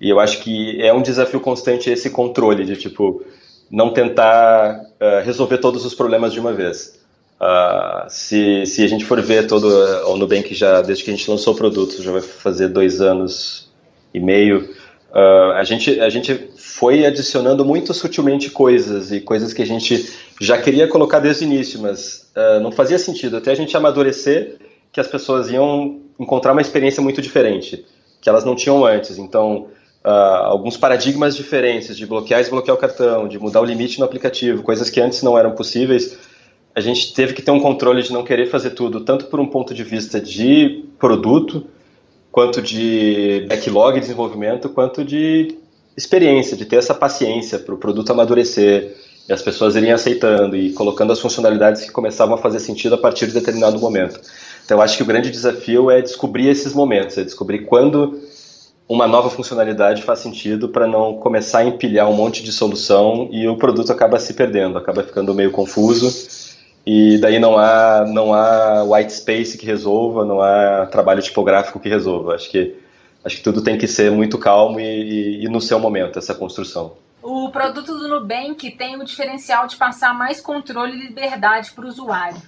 [0.00, 3.24] E eu acho que é um desafio constante esse controle de tipo,
[3.70, 6.96] não tentar uh, resolver todos os problemas de uma vez.
[7.38, 11.14] Uh, se, se a gente for ver todo uh, o Nubank já desde que a
[11.14, 13.70] gente lançou o produto já vai fazer dois anos
[14.14, 14.70] e meio
[15.10, 20.10] uh, a gente a gente foi adicionando muito sutilmente coisas e coisas que a gente
[20.40, 24.56] já queria colocar desde o início mas não fazia sentido até a gente amadurecer
[24.90, 27.84] que as pessoas iam encontrar uma experiência muito diferente
[28.18, 29.66] que elas não tinham antes então
[30.06, 34.04] uh, alguns paradigmas diferentes de bloquear e desbloquear o cartão, de mudar o limite no
[34.04, 36.16] aplicativo, coisas que antes não eram possíveis,
[36.74, 39.46] a gente teve que ter um controle de não querer fazer tudo, tanto por um
[39.46, 41.66] ponto de vista de produto,
[42.30, 45.56] quanto de backlog de desenvolvimento, quanto de
[45.96, 48.94] experiência, de ter essa paciência para o produto amadurecer
[49.26, 52.98] e as pessoas irem aceitando e colocando as funcionalidades que começavam a fazer sentido a
[52.98, 54.20] partir de determinado momento.
[54.64, 58.20] Então, eu acho que o grande desafio é descobrir esses momentos, é descobrir quando
[58.88, 63.48] uma nova funcionalidade faz sentido para não começar a empilhar um monte de solução e
[63.48, 66.08] o produto acaba se perdendo, acaba ficando meio confuso
[66.86, 71.88] e daí não há não há white space que resolva, não há trabalho tipográfico que
[71.88, 72.36] resolva.
[72.36, 72.76] Acho que
[73.24, 76.34] acho que tudo tem que ser muito calmo e, e, e no seu momento essa
[76.34, 76.92] construção.
[77.20, 81.88] O produto do Nubank tem o diferencial de passar mais controle e liberdade para o
[81.88, 82.40] usuário.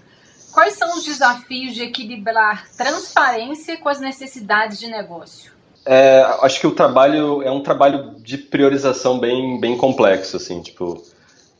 [0.53, 5.58] Quais são os desafios de equilibrar transparência com as necessidades de negócio?
[5.91, 11.03] É, acho que o trabalho é um trabalho de priorização bem, bem complexo, assim, tipo,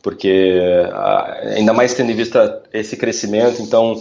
[0.03, 0.61] porque
[1.55, 3.99] ainda mais tendo em vista esse crescimento, então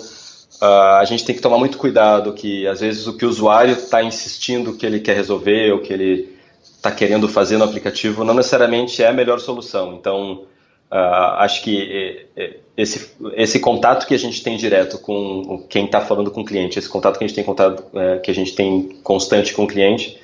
[0.61, 4.03] a gente tem que tomar muito cuidado que às vezes o que o usuário está
[4.03, 9.03] insistindo que ele quer resolver ou que ele está querendo fazer no aplicativo não necessariamente
[9.03, 9.95] é a melhor solução.
[9.95, 10.43] Então
[10.91, 12.27] Uh, acho que
[12.75, 16.79] esse, esse contato que a gente tem direto com quem está falando com o cliente,
[16.79, 19.67] esse contato que a gente tem contato, uh, que a gente tem constante com o
[19.67, 20.19] cliente,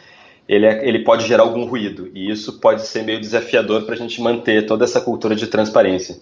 [0.49, 3.99] ele, é, ele pode gerar algum ruído e isso pode ser meio desafiador para a
[3.99, 6.17] gente manter toda essa cultura de transparência.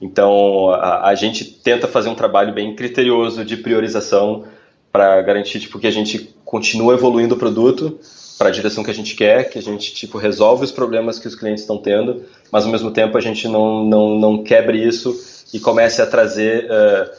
[0.00, 4.44] Então a, a, gente tenta fazer um trabalho bem criterioso de priorização
[4.92, 7.98] para garantir tipo, que a gente continue evoluindo o produto
[8.38, 11.26] para a direção que a gente quer, que a gente tipo resolve os problemas que
[11.26, 12.24] os clientes estão tendo,
[12.54, 15.12] mas ao mesmo tempo a gente não, não, não quebre isso
[15.52, 17.10] e comece a trazer uh,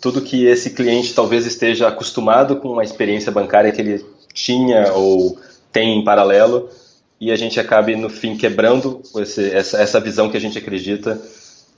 [0.00, 5.36] tudo que esse cliente talvez esteja acostumado com a experiência bancária que ele tinha ou
[5.72, 6.68] tem em paralelo
[7.20, 11.20] e a gente acabe no fim quebrando esse, essa, essa visão que a gente acredita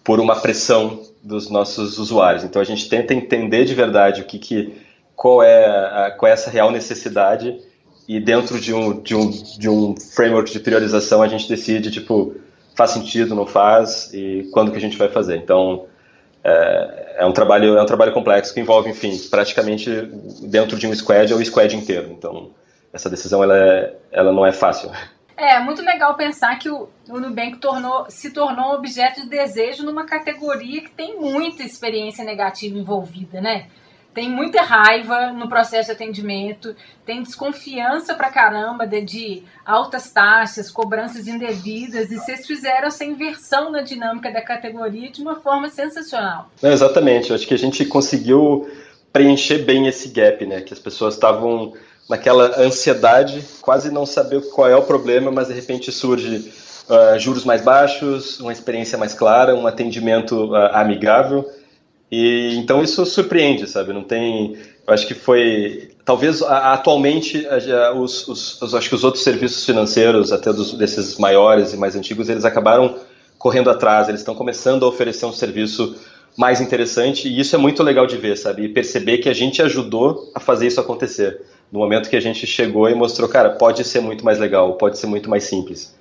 [0.05, 2.45] por uma pressão dos nossos usuários.
[2.45, 4.75] Então a gente tenta entender de verdade o que, que
[5.15, 7.59] qual é a, qual é essa real necessidade
[8.07, 12.37] e dentro de um, de um, de um framework de priorização a gente decide tipo
[12.77, 15.37] faz sentido, não faz e quando que a gente vai fazer.
[15.37, 15.87] Então
[16.45, 19.91] é, é um trabalho é um trabalho complexo que envolve, enfim, praticamente
[20.43, 22.13] dentro de um squad ou o squad inteiro.
[22.13, 22.51] Então
[22.93, 24.91] essa decisão ela, é, ela não é fácil.
[25.37, 30.07] É, muito legal pensar que o, o Nubank tornou, se tornou objeto de desejo numa
[30.07, 33.67] categoria que tem muita experiência negativa envolvida, né?
[34.17, 40.71] Tem muita raiva no processo de atendimento, tem desconfiança pra caramba de, de altas taxas,
[40.71, 46.49] cobranças indevidas, e vocês fizeram essa inversão na dinâmica da categoria de uma forma sensacional.
[46.63, 48.67] É, exatamente, eu acho que a gente conseguiu
[49.13, 50.63] preencher bem esse gap, né?
[50.63, 51.75] Que as pessoas estavam
[52.09, 56.51] naquela ansiedade, quase não saber qual é o problema, mas de repente surge
[56.89, 61.47] uh, juros mais baixos, uma experiência mais clara, um atendimento uh, amigável.
[62.11, 63.93] E então isso surpreende, sabe?
[63.93, 67.47] Não tem, eu acho que foi talvez atualmente
[67.97, 71.97] os, os, os, acho que os outros serviços financeiros, até dos, desses maiores e mais
[71.97, 72.97] antigos, eles acabaram
[73.39, 74.09] correndo atrás.
[74.09, 75.97] Eles estão começando a oferecer um serviço
[76.37, 78.65] mais interessante e isso é muito legal de ver, sabe?
[78.65, 81.41] E perceber que a gente ajudou a fazer isso acontecer
[81.73, 84.99] no momento que a gente chegou e mostrou, cara, pode ser muito mais legal, pode
[84.99, 85.96] ser muito mais simples,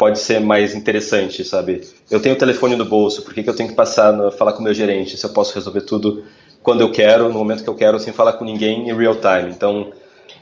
[0.00, 1.82] pode ser mais interessante, sabe?
[2.10, 4.54] Eu tenho o telefone no bolso, por que, que eu tenho que passar, no, falar
[4.54, 6.24] com o meu gerente, se eu posso resolver tudo
[6.62, 9.50] quando eu quero, no momento que eu quero, sem falar com ninguém em real time.
[9.50, 9.92] Então,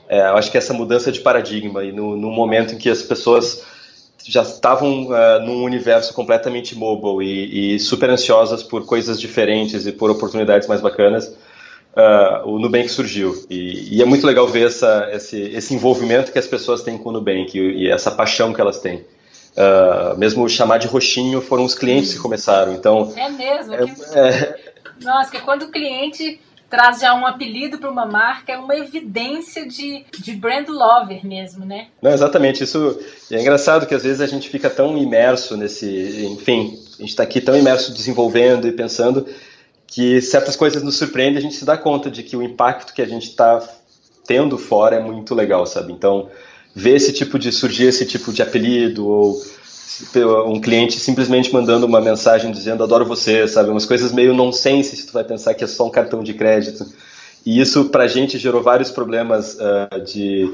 [0.09, 3.03] é, eu acho que essa mudança de paradigma e no, no momento em que as
[3.03, 3.65] pessoas
[4.25, 9.93] já estavam uh, num universo completamente mobile e, e super ansiosas por coisas diferentes e
[9.93, 13.35] por oportunidades mais bacanas, uh, o Nubank surgiu.
[13.51, 17.09] E, e, é muito legal ver essa, esse, esse, envolvimento que as pessoas têm com
[17.09, 19.05] o Nubank e, e essa paixão que elas têm.
[19.59, 22.73] Uh, mesmo chamar de roxinho foram os clientes que começaram.
[22.75, 23.75] Então, é mesmo?
[23.75, 24.03] É, que...
[24.17, 24.73] é...
[25.03, 26.41] Nossa, que quando o cliente
[26.71, 31.65] traz já um apelido para uma marca, é uma evidência de, de brand lover mesmo,
[31.65, 31.89] né?
[32.01, 32.63] Não, exatamente.
[32.63, 33.01] Isso
[33.33, 36.25] é engraçado que às vezes a gente fica tão imerso nesse.
[36.27, 39.27] Enfim, a gente está aqui tão imerso desenvolvendo e pensando
[39.89, 43.03] que certas coisas nos surpreendem, a gente se dá conta de que o impacto que
[43.03, 43.61] a gente está
[44.25, 45.93] tendo fora é muito legal, sabe?
[45.93, 46.29] Então,
[46.75, 49.41] ver esse tipo de surgir esse tipo de apelido ou
[50.47, 53.71] um cliente simplesmente mandando uma mensagem dizendo adoro você, sabe?
[53.71, 56.87] Umas coisas meio nonsense se tu vai pensar que é só um cartão de crédito.
[57.45, 60.45] E isso pra gente gerou vários problemas uh, de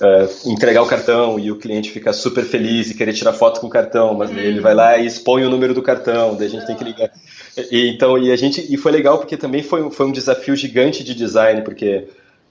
[0.00, 3.66] uh, entregar o cartão e o cliente ficar super feliz e querer tirar foto com
[3.66, 6.66] o cartão, mas ele vai lá e expõe o número do cartão, daí a gente
[6.66, 7.10] tem que ligar.
[7.70, 11.04] E, então, e a gente e foi legal porque também foi, foi um desafio gigante
[11.04, 12.08] de design, porque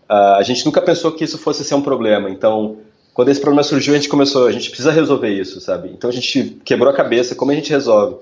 [0.09, 2.29] uh, a gente nunca pensou que isso fosse ser um problema.
[2.29, 2.77] Então,
[3.19, 5.89] quando esse problema surgiu, a gente começou, a gente precisa resolver isso, sabe?
[5.89, 8.15] Então a gente quebrou a cabeça, como a gente resolve?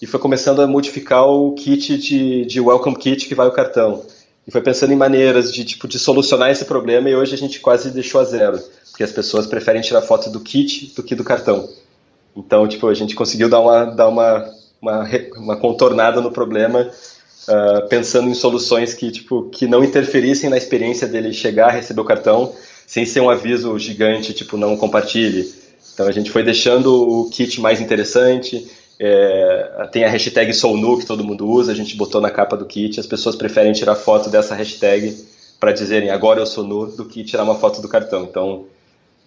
[0.00, 4.06] E foi começando a modificar o kit de, de welcome kit que vai o cartão.
[4.46, 7.60] E foi pensando em maneiras de tipo de solucionar esse problema e hoje a gente
[7.60, 8.58] quase deixou a zero,
[8.90, 11.68] porque as pessoas preferem tirar foto do kit do que do cartão.
[12.34, 15.04] Então, tipo, a gente conseguiu dar uma, dar uma uma,
[15.36, 16.90] uma contornada no problema,
[17.48, 22.04] uh, pensando em soluções que, tipo, que não interferissem na experiência dele chegar, receber o
[22.04, 22.54] cartão,
[22.88, 25.52] sem ser um aviso gigante, tipo, não compartilhe.
[25.92, 28.66] Então a gente foi deixando o kit mais interessante,
[28.98, 32.64] é, tem a hashtag SouNu que todo mundo usa, a gente botou na capa do
[32.64, 35.14] kit, as pessoas preferem tirar foto dessa hashtag
[35.60, 38.22] para dizerem agora eu sou nu do que tirar uma foto do cartão.
[38.22, 38.64] Então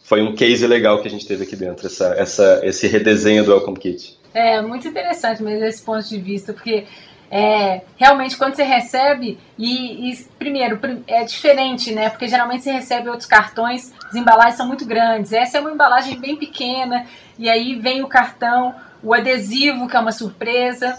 [0.04, 3.52] foi um case legal que a gente teve aqui dentro, essa, essa, esse redesenho do
[3.52, 4.18] Welcome Kit.
[4.34, 6.86] É muito interessante mesmo esse ponto de vista, porque
[7.32, 10.78] é, realmente quando você recebe, e, e, primeiro,
[11.08, 12.10] é diferente, né?
[12.10, 15.32] Porque geralmente você recebe outros cartões, as embalagens são muito grandes.
[15.32, 17.06] Essa é uma embalagem bem pequena,
[17.40, 20.98] e aí vem o cartão, o adesivo, que é uma surpresa.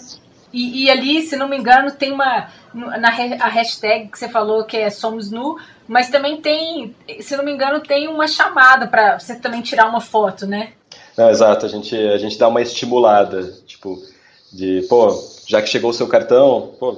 [0.51, 2.49] E, e ali, se não me engano, tem uma.
[2.73, 7.45] Na a hashtag que você falou que é Somos Nu, mas também tem, se não
[7.45, 10.73] me engano, tem uma chamada para você também tirar uma foto, né?
[11.17, 13.99] Não, exato, a gente, a gente dá uma estimulada, tipo,
[14.51, 15.11] de, pô,
[15.53, 16.97] já que chegou o seu cartão, pô,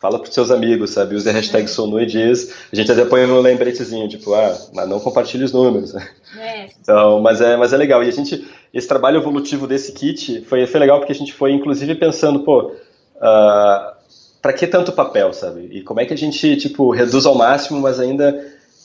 [0.00, 1.14] fala pros seus amigos, sabe?
[1.14, 2.50] Use a hashtag Sonu e diz.
[2.72, 5.94] A gente até põe um lembretezinho, tipo, ah, mas não compartilhe os números.
[5.94, 6.68] É.
[6.80, 8.02] Então, mas é, mas é legal.
[8.02, 11.52] E a gente, esse trabalho evolutivo desse kit foi, foi legal porque a gente foi,
[11.52, 12.72] inclusive, pensando, pô,
[13.16, 13.92] uh,
[14.40, 15.68] para que tanto papel, sabe?
[15.70, 18.34] E como é que a gente, tipo, reduz ao máximo, mas ainda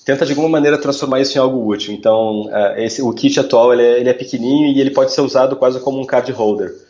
[0.06, 1.94] tenta de alguma maneira transformar isso em algo útil.
[1.94, 5.22] Então, uh, esse, o kit atual ele é, ele é, pequenininho e ele pode ser
[5.22, 6.87] usado quase como um card holder.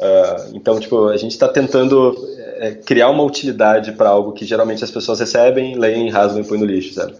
[0.00, 2.16] Uh, então, tipo, a gente está tentando
[2.56, 6.58] é, criar uma utilidade para algo que geralmente as pessoas recebem, leem, rasgam e põem
[6.58, 7.14] no lixo, sabe?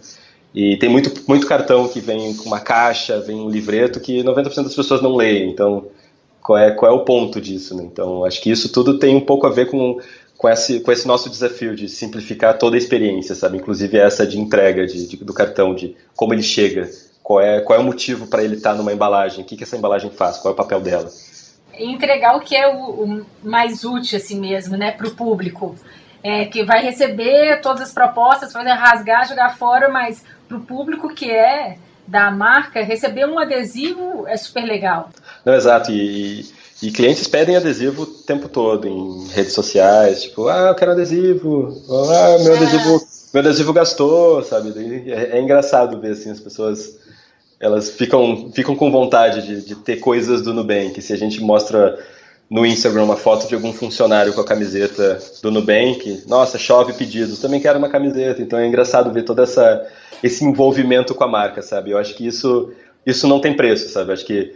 [0.53, 4.63] E tem muito, muito cartão que vem com uma caixa, vem um livreto que 90%
[4.63, 5.49] das pessoas não leem.
[5.49, 5.85] Então,
[6.41, 7.75] qual é, qual é o ponto disso?
[7.75, 7.83] Né?
[7.83, 9.97] Então, acho que isso tudo tem um pouco a ver com,
[10.37, 13.57] com, esse, com esse nosso desafio de simplificar toda a experiência, sabe?
[13.57, 16.89] Inclusive essa de entrega de, de do cartão, de como ele chega,
[17.23, 19.63] qual é, qual é o motivo para ele estar tá numa embalagem, o que, que
[19.63, 21.09] essa embalagem faz, qual é o papel dela.
[21.77, 25.75] Entregar o que é o, o mais útil, assim mesmo, né, para o público.
[26.23, 31.13] É, que vai receber todas as propostas, fazer rasgar, jogar fora, mas para o público
[31.15, 35.09] que é da marca, receber um adesivo é super legal.
[35.45, 35.91] Não, exato.
[35.91, 36.45] E,
[36.81, 41.81] e, clientes pedem adesivo o tempo todo em redes sociais, tipo, ah, eu quero adesivo,
[41.89, 43.01] ah, meu adesivo,
[43.33, 44.73] meu adesivo gastou, sabe?
[45.09, 46.99] É, é, engraçado ver assim as pessoas
[47.61, 50.99] elas ficam, ficam com vontade de, de ter coisas do Nubank.
[50.99, 51.97] Se a gente mostra
[52.49, 57.39] no Instagram uma foto de algum funcionário com a camiseta do Nubank, nossa, chove pedidos,
[57.39, 58.41] também quero uma camiseta.
[58.41, 59.87] Então é engraçado ver toda essa
[60.23, 61.91] esse envolvimento com a marca, sabe?
[61.91, 62.71] Eu acho que isso
[63.05, 64.09] isso não tem preço, sabe?
[64.09, 64.55] Eu acho que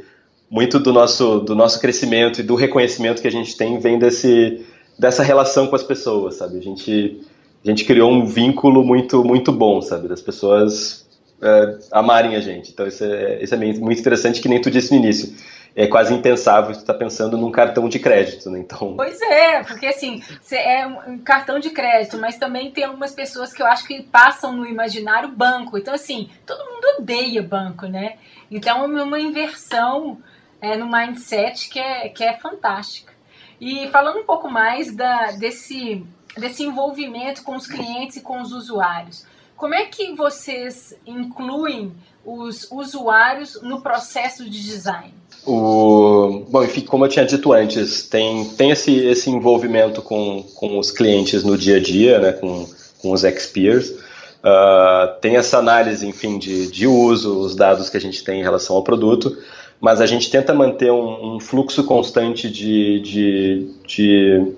[0.49, 4.65] muito do nosso do nosso crescimento e do reconhecimento que a gente tem vem desse
[4.97, 6.57] dessa relação com as pessoas, sabe?
[6.57, 7.21] A gente
[7.63, 10.07] a gente criou um vínculo muito muito bom, sabe?
[10.07, 11.04] Das pessoas
[11.45, 12.71] é, amarem a gente.
[12.71, 15.33] Então isso é, isso é muito interessante que nem tu disse no início
[15.75, 18.59] é quase impensável tu tá pensando num cartão de crédito, né?
[18.59, 18.95] Então.
[18.95, 23.61] Pois é, porque assim, é um cartão de crédito, mas também tem algumas pessoas que
[23.61, 25.77] eu acho que passam no imaginário banco.
[25.77, 28.15] Então, assim, todo mundo odeia banco, né?
[28.49, 30.17] Então é uma inversão
[30.61, 33.13] é, no mindset que é, que é fantástica.
[33.59, 36.05] E falando um pouco mais da, desse,
[36.37, 39.25] desse envolvimento com os clientes e com os usuários.
[39.55, 41.93] Como é que vocês incluem
[42.25, 45.13] os usuários no processo de design?
[45.45, 50.79] O, bom, enfim, como eu tinha dito antes, tem, tem esse, esse envolvimento com, com
[50.79, 52.67] os clientes no dia a dia, né, com,
[53.01, 53.89] com os experts.
[53.89, 58.43] Uh, tem essa análise, enfim, de, de uso, os dados que a gente tem em
[58.43, 59.37] relação ao produto,
[59.79, 64.53] mas a gente tenta manter um, um fluxo constante de, de, de,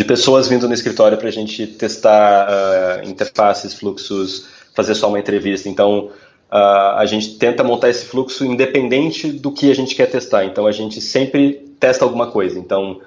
[0.00, 5.18] de, pessoas vindo no escritório para a gente testar uh, interfaces, fluxos, fazer só uma
[5.18, 5.68] entrevista.
[5.68, 6.10] Então,
[6.52, 10.44] Uh, a gente tenta montar esse fluxo independente do que a gente quer testar.
[10.44, 12.58] Então a gente sempre testa alguma coisa.
[12.58, 13.00] Então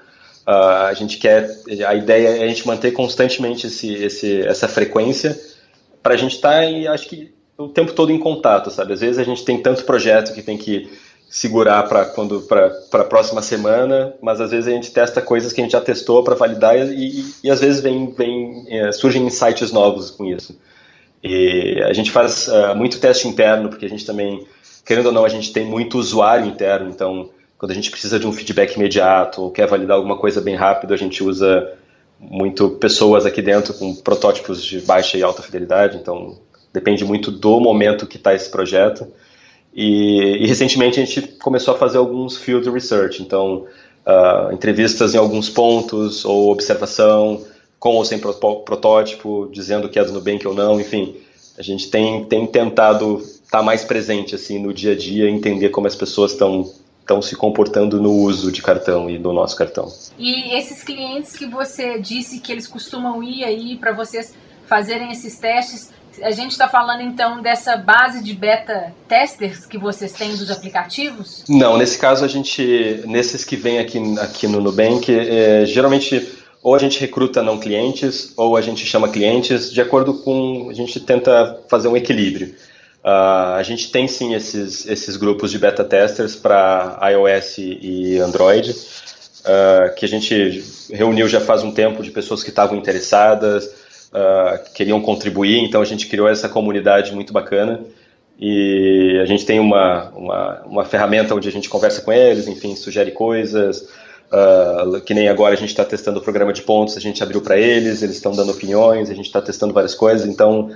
[0.48, 1.50] uh, a gente quer,
[1.86, 5.38] a ideia é a gente manter constantemente esse, esse, essa frequência
[6.02, 8.94] para a gente estar, tá, acho que o tempo todo em contato, sabe?
[8.94, 10.89] Às vezes a gente tem tanto projeto que tem que
[11.34, 15.60] segurar para quando para a próxima semana, mas às vezes a gente testa coisas que
[15.60, 19.26] a gente já testou para validar e, e, e, às vezes vem, vem é, surgem
[19.26, 20.56] insights novos com isso.
[21.24, 24.46] E a gente faz uh, muito teste interno, porque a gente também,
[24.86, 28.28] querendo ou não, a gente tem muito usuário interno, então quando a gente precisa de
[28.28, 31.68] um feedback imediato ou quer validar alguma coisa bem rápido, a gente usa
[32.20, 36.38] muito pessoas aqui dentro com protótipos de baixa e alta fidelidade, então
[36.72, 39.08] depende muito do momento que está esse projeto.
[39.76, 43.65] E, e, recentemente a gente começou a fazer alguns field research, então
[44.05, 47.43] uh, entrevistas em alguns pontos ou observação,
[47.80, 51.15] com ou sem protótipo, dizendo que é do Nubank ou não, enfim.
[51.57, 55.69] A gente tem, tem tentado estar tá mais presente assim no dia a dia, entender
[55.69, 56.71] como as pessoas estão
[57.03, 59.91] estão se comportando no uso de cartão e do nosso cartão.
[60.17, 64.34] E esses clientes que você disse que eles costumam ir aí para vocês
[64.65, 65.91] fazerem esses testes,
[66.22, 71.43] a gente está falando então dessa base de beta testers que vocês têm dos aplicativos?
[71.49, 76.74] Não, nesse caso a gente, nesses que vêm aqui, aqui no Nubank, é, geralmente ou
[76.74, 80.70] a gente recruta não clientes, ou a gente chama clientes, de acordo com.
[80.70, 82.55] A gente tenta fazer um equilíbrio.
[83.03, 88.72] Uh, a gente tem sim esses, esses grupos de beta testers para iOS e Android,
[88.72, 93.70] uh, que a gente reuniu já faz um tempo de pessoas que estavam interessadas,
[94.14, 97.82] uh, queriam contribuir, então a gente criou essa comunidade muito bacana.
[98.39, 102.76] E a gente tem uma, uma, uma ferramenta onde a gente conversa com eles, enfim,
[102.76, 103.88] sugere coisas,
[104.34, 107.39] Uh, que nem agora a gente está testando o programa de pontos, a gente abriu
[107.39, 110.72] para eles, eles estão dando opiniões, a gente está testando várias coisas, então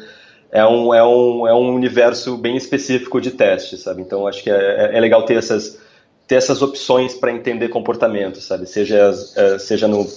[0.52, 4.04] é um, é, um, é um universo bem específico de testes, sabe?
[4.04, 5.80] Então acho que é, é, é legal ter essas,
[6.28, 8.68] ter essas opções para entender comportamento, sabe?
[8.68, 10.08] Seja, uh, seja no,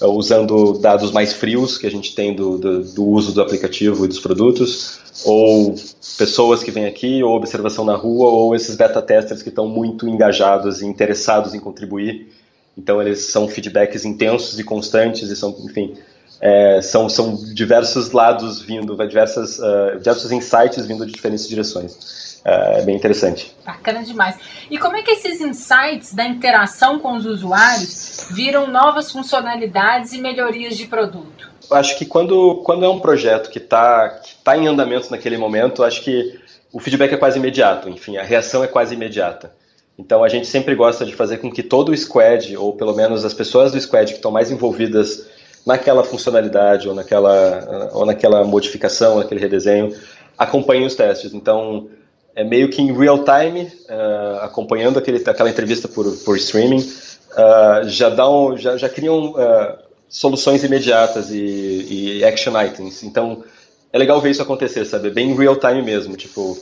[0.00, 4.08] usando dados mais frios que a gente tem do, do, do, uso do aplicativo e
[4.08, 5.74] dos produtos, ou
[6.18, 10.08] pessoas que vêm aqui, ou observação na rua, ou esses beta testers que estão muito
[10.08, 12.28] engajados e interessados em contribuir
[12.76, 15.94] então eles são feedbacks intensos e constantes e são, enfim,
[16.40, 22.31] é, são, são diversos lados vindo, diversas, uh, diversos insights vindo de diferentes direções.
[22.44, 23.54] Uh, é bem interessante.
[23.64, 24.36] Bacana demais.
[24.68, 30.20] E como é que esses insights da interação com os usuários viram novas funcionalidades e
[30.20, 31.50] melhorias de produto?
[31.70, 35.84] Acho que quando, quando é um projeto que está que tá em andamento naquele momento,
[35.84, 36.38] acho que
[36.72, 39.54] o feedback é quase imediato, enfim, a reação é quase imediata.
[39.96, 43.24] Então a gente sempre gosta de fazer com que todo o squad, ou pelo menos
[43.24, 45.26] as pessoas do squad que estão mais envolvidas
[45.64, 49.94] naquela funcionalidade ou naquela, ou naquela modificação, naquele redesenho,
[50.36, 51.34] acompanhem os testes.
[51.34, 51.88] Então,
[52.34, 57.88] é meio que em real time, uh, acompanhando aquele, aquela entrevista por, por streaming, uh,
[57.88, 59.78] já, dão, já, já criam uh,
[60.08, 63.02] soluções imediatas e, e, action items.
[63.02, 63.44] Então,
[63.92, 65.10] é legal ver isso acontecer, sabe?
[65.10, 66.16] Bem em real time mesmo.
[66.16, 66.58] Tipo,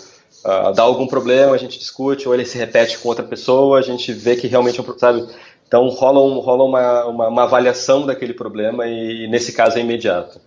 [0.74, 4.12] dá algum problema, a gente discute, ou ele se repete com outra pessoa, a gente
[4.12, 5.26] vê que realmente é um sabe?
[5.70, 10.40] Então rola, um, rola uma, uma, uma, avaliação daquele problema e, nesse caso é imediato.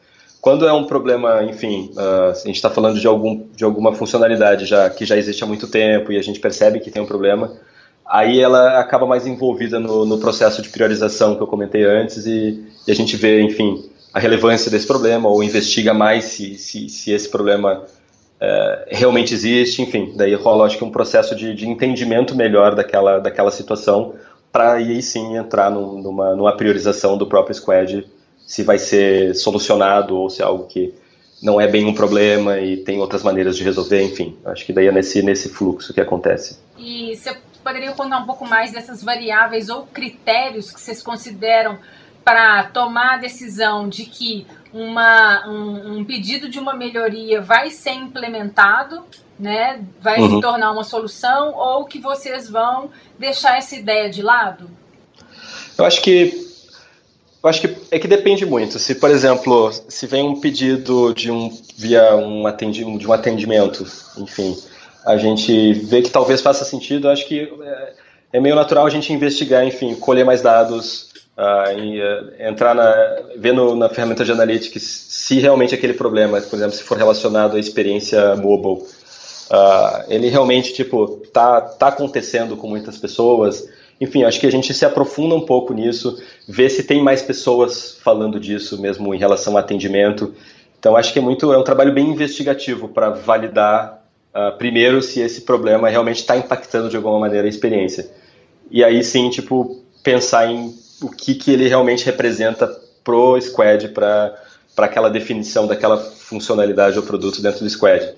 [0.43, 4.65] Quando é um problema, enfim, uh, a gente está falando de, algum, de alguma funcionalidade
[4.65, 7.53] já que já existe há muito tempo e a gente percebe que tem um problema,
[8.05, 12.61] aí ela acaba mais envolvida no, no processo de priorização que eu comentei antes e,
[12.85, 17.13] e, a gente vê, enfim, a relevância desse problema ou investiga mais se, se, se
[17.13, 22.35] esse problema uh, realmente existe, enfim, daí rola, acho que um processo de, de entendimento
[22.35, 24.15] melhor daquela, daquela situação
[24.51, 28.05] para aí sim entrar numa, numa priorização do próprio squad
[28.45, 30.93] se vai ser solucionado ou se é algo que
[31.41, 34.37] não é bem um problema e tem outras maneiras de resolver, enfim.
[34.45, 36.57] Acho que daí é nesse, nesse fluxo que acontece.
[36.77, 41.77] E você poderia contar um pouco mais dessas variáveis ou critérios que vocês consideram
[42.23, 47.91] para tomar a decisão de que uma, um, um, pedido de uma melhoria vai ser
[47.91, 49.03] implementado,
[49.37, 50.35] né, vai uhum.
[50.35, 52.89] se tornar uma solução, ou que vocês vão
[53.19, 54.69] deixar essa ideia de lado?
[55.77, 56.52] Eu acho que
[57.43, 58.79] eu acho que é que depende muito.
[58.79, 63.85] Se, por exemplo, se vem um pedido de um via um atendimento, de um atendimento,
[64.17, 64.57] enfim,
[65.05, 67.09] a gente vê que talvez faça sentido.
[67.09, 67.93] Acho que é,
[68.33, 72.93] é meio natural a gente investigar, enfim, colher mais dados, uh, e, uh, entrar na,
[73.37, 77.59] ver na ferramenta de analytics se realmente aquele problema, por exemplo, se for relacionado à
[77.59, 78.85] experiência mobile,
[79.51, 83.67] uh, ele realmente tipo tá tá acontecendo com muitas pessoas.
[83.99, 87.97] Enfim, acho que a gente se aprofunda um pouco nisso, vê se tem mais pessoas
[88.03, 90.33] falando disso mesmo em relação ao atendimento.
[90.79, 95.21] Então acho que é muito é um trabalho bem investigativo para validar uh, primeiro se
[95.21, 98.09] esse problema realmente está impactando de alguma maneira a experiência.
[98.69, 102.67] E aí sim, tipo, pensar em o que, que ele realmente representa
[103.03, 104.35] pro squad, para
[104.77, 108.13] aquela definição daquela funcionalidade ou produto dentro do squad.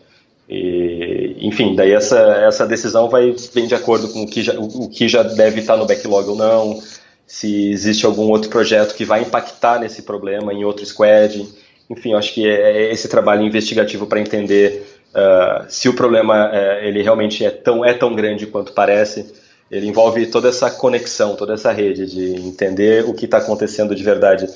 [0.47, 4.89] E, enfim, daí essa, essa decisão vai bem de acordo com o que, já, o
[4.89, 6.81] que já deve estar no backlog ou não,
[7.25, 11.47] se existe algum outro projeto que vai impactar nesse problema em outro squad.
[11.89, 16.85] Enfim, acho que é, é esse trabalho investigativo para entender uh, se o problema uh,
[16.85, 19.33] ele realmente é tão, é tão grande quanto parece
[19.69, 24.03] ele envolve toda essa conexão, toda essa rede de entender o que está acontecendo de
[24.03, 24.47] verdade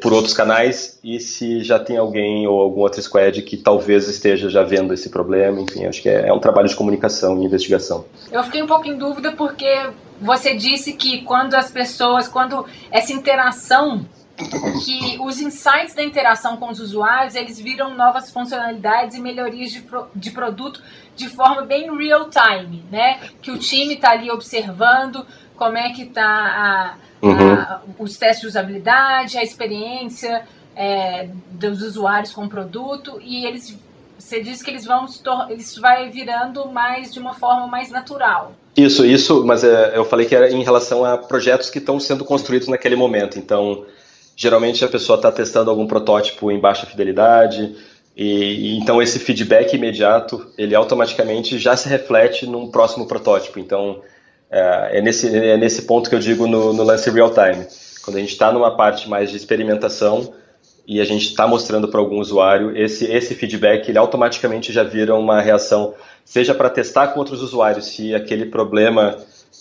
[0.00, 4.50] por outros canais e se já tem alguém ou algum outro squad que talvez esteja
[4.50, 5.60] já vendo esse problema.
[5.60, 8.04] Enfim, acho que é, é um trabalho de comunicação e investigação.
[8.30, 13.12] Eu fiquei um pouco em dúvida porque você disse que quando as pessoas, quando essa
[13.12, 14.04] interação
[14.84, 19.80] que os insights da interação com os usuários eles viram novas funcionalidades e melhorias de,
[19.80, 20.80] pro, de produto
[21.16, 23.18] de forma bem real time, né?
[23.42, 25.26] Que o time está ali observando
[25.58, 27.94] como é que está uhum.
[27.98, 30.44] os testes de usabilidade, a experiência
[30.76, 33.76] é, dos usuários com o produto e eles
[34.18, 35.06] você disse que eles vão
[35.48, 38.52] eles vai virando mais de uma forma mais natural.
[38.76, 42.24] Isso, isso, mas é, eu falei que era em relação a projetos que estão sendo
[42.24, 43.38] construídos naquele momento.
[43.38, 43.84] Então,
[44.36, 47.76] geralmente a pessoa está testando algum protótipo em baixa fidelidade,
[48.16, 53.60] e, e, então esse feedback imediato, ele automaticamente já se reflete num próximo protótipo.
[53.60, 54.02] Então
[54.50, 57.66] é, é nesse, é nesse ponto que eu digo no, no lance real time.
[58.02, 60.32] Quando a gente está numa parte mais de experimentação
[60.86, 65.14] e a gente está mostrando para algum usuário, esse, esse feedback ele automaticamente já vira
[65.14, 65.94] uma reação,
[66.24, 69.18] seja para testar com outros usuários se aquele problema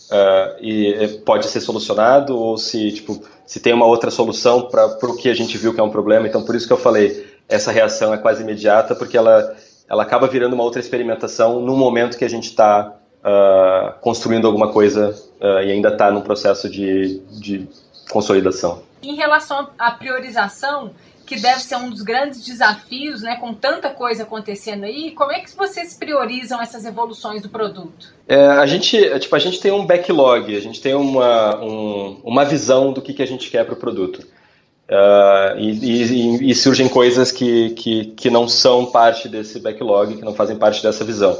[0.09, 5.15] uh, e pode ser solucionado ou se tipo se tem uma outra solução para o
[5.15, 6.27] que a gente viu que é um problema.
[6.27, 9.55] Então, por isso que eu falei, essa reação é quase imediata, porque ela,
[9.89, 12.93] ela acaba virando uma outra experimentação no momento que a gente está
[13.27, 17.67] uh, ah, construindo alguma coisa uh, e ainda está num processo de, de
[18.09, 18.81] consolidação.
[19.03, 20.91] Em relação à priorização,
[21.25, 25.11] que deve ser um dos grandes desafios, né, com tanta coisa acontecendo aí.
[25.11, 28.13] Como é que vocês priorizam essas evoluções do produto?
[28.27, 32.45] É, a gente, tipo, a gente tem um backlog, a gente tem uma, um, uma
[32.45, 34.25] visão do que, que a gente quer para o produto.
[34.89, 40.23] Uh, e, e, e, surgem coisas que, que, que não são parte desse backlog, que
[40.23, 41.37] não fazem parte dessa visão.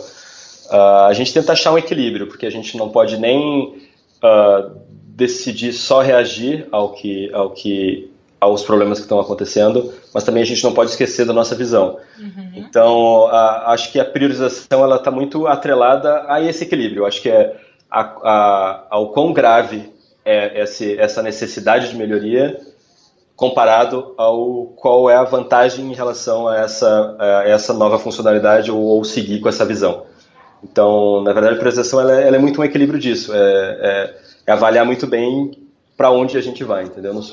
[0.70, 3.78] Uh, a gente tenta achar um equilíbrio, porque a gente não pode nem
[4.24, 10.44] uh, decidir só reagir ao que, ao que, aos problemas que estão acontecendo, mas também
[10.44, 11.98] a gente não pode esquecer da nossa visão.
[12.20, 12.52] Uhum.
[12.56, 13.28] Então,
[13.66, 17.06] acho que a priorização ela está muito atrelada a esse equilíbrio.
[17.06, 17.56] Acho que é
[17.90, 19.92] a, a, ao quão grave
[20.24, 22.60] é esse, essa necessidade de melhoria
[23.38, 28.82] comparado ao qual é a vantagem em relação a essa, a essa nova funcionalidade ou,
[28.82, 30.06] ou, seguir com essa visão.
[30.64, 34.18] Então, na verdade, a priorização ela é, ela é muito um equilíbrio disso, é, é,
[34.48, 35.52] é avaliar muito bem
[35.96, 37.14] para onde a gente vai, entendeu?
[37.14, 37.24] Não,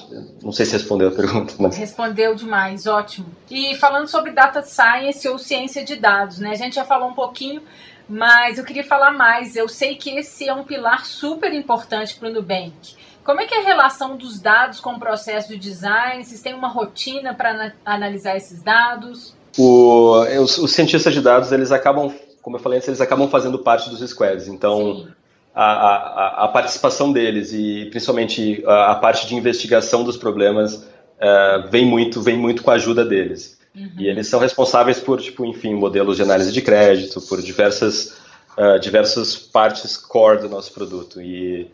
[0.42, 1.54] não, sei se respondeu a pergunta.
[1.58, 1.76] Mas...
[1.76, 3.26] Respondeu demais, ótimo.
[3.50, 6.50] E falando sobre data science ou ciência de dados, né?
[6.50, 7.62] A gente já falou um pouquinho,
[8.08, 9.54] mas eu queria falar mais.
[9.54, 12.96] Eu sei que esse é um pilar super importante para o Nubank.
[13.22, 16.22] Como é que é a relação dos dados com o processo de design?
[16.22, 19.34] Vocês têm uma rotina para analisar esses dados?
[19.56, 22.12] O, os, os, cientistas de dados, eles acabam,
[22.44, 24.46] como eu falei antes, eles acabam fazendo parte dos squads.
[24.46, 25.08] Então,
[25.54, 31.68] a, a, a, participação deles e principalmente a, a, parte de investigação dos problemas uh,
[31.70, 33.58] vem muito vem muito com a ajuda deles.
[33.74, 33.90] Uhum.
[33.98, 38.18] E eles são responsáveis por, tipo, enfim, modelos de análise de crédito, por diversas,
[38.58, 41.20] uh, diversas partes core do nosso produto.
[41.20, 41.68] E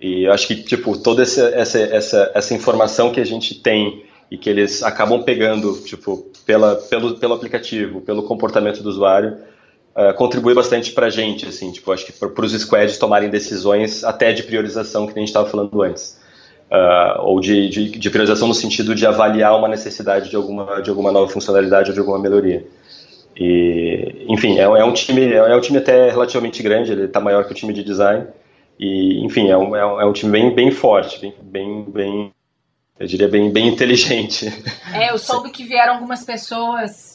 [0.00, 4.04] e eu acho que, tipo, toda essa, essa, essa, essa informação que a gente tem
[4.30, 9.38] e que eles acabam pegando, tipo, pela, pelo, pelo aplicativo, pelo comportamento do usuário,
[9.96, 14.04] uh, contribui bastante para a gente, assim, tipo, acho que para os squads tomarem decisões
[14.04, 16.22] até de priorização, que a gente estava falando antes.
[16.70, 20.90] Uh, ou de, de, de, priorização no sentido de avaliar uma necessidade de alguma, de
[20.90, 22.66] alguma nova funcionalidade ou de alguma melhoria.
[23.36, 27.20] E, enfim, é, é um time é, é um time até relativamente grande, ele está
[27.20, 28.26] maior que o time de design,
[28.78, 32.32] e, enfim, é um, é um, time bem, bem forte, bem, bem, bem,
[32.98, 34.46] eu diria bem, bem inteligente.
[34.92, 37.13] É, eu soube que vieram algumas pessoas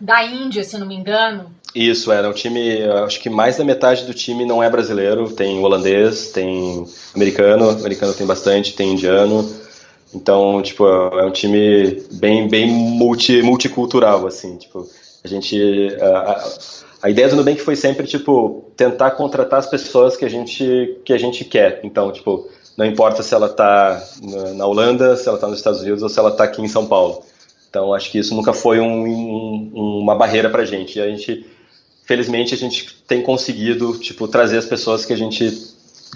[0.00, 1.50] da Índia, se não me engano.
[1.74, 5.62] Isso, era um time, acho que mais da metade do time não é brasileiro, tem
[5.62, 6.84] holandês, tem
[7.14, 9.48] americano, americano tem bastante, tem indiano.
[10.12, 14.88] Então, tipo, é um time bem, bem multi, multicultural, assim, tipo,
[15.22, 15.56] a gente...
[16.00, 16.48] A, a,
[17.02, 21.12] a ideia do Nubank foi sempre, tipo, tentar contratar as pessoas que a gente, que
[21.12, 21.80] a gente quer.
[21.82, 24.02] Então, tipo, não importa se ela está
[24.54, 26.86] na Holanda, se ela está nos Estados Unidos ou se ela está aqui em São
[26.86, 27.22] Paulo.
[27.70, 30.98] Então, acho que isso nunca foi um, um, uma barreira para a gente.
[30.98, 31.46] E a gente,
[32.04, 35.48] felizmente, a gente tem conseguido, tipo, trazer as pessoas que a gente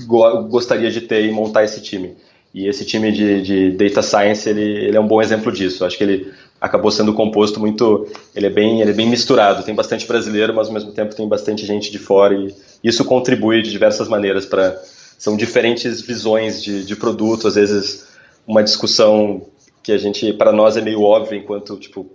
[0.05, 2.17] go gostaria de ter e montar esse time.
[2.53, 5.85] E esse time de, de Data Science, ele, ele é um bom exemplo disso.
[5.85, 9.63] Acho que ele acabou sendo composto muito, ele é bem, ele é bem misturado.
[9.63, 12.53] Tem bastante brasileiro, mas ao mesmo tempo tem bastante gente de fora e
[12.83, 14.77] isso contribui de diversas maneiras para
[15.17, 18.09] são diferentes visões de, de produto, às vezes
[18.47, 19.47] uma discussão
[19.85, 22.11] que a gente para nós é meio óbvia enquanto tipo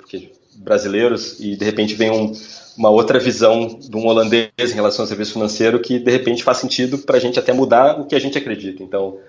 [0.56, 2.34] brasileiros e de repente vem um,
[2.76, 6.58] uma outra visão de um holandês em relação ao serviço financeiro que de repente faz
[6.58, 8.84] sentido para a gente até mudar o que a gente acredita.
[8.84, 9.20] Então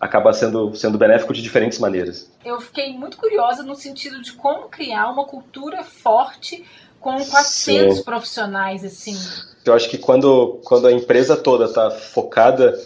[0.00, 2.30] acaba sendo, sendo benéfico de diferentes maneiras.
[2.44, 6.64] Eu fiquei muito curiosa no sentido de como criar uma cultura forte
[7.00, 8.04] com 400 Sim.
[8.04, 9.16] profissionais assim.
[9.64, 12.78] Eu acho que quando, quando a empresa toda está focada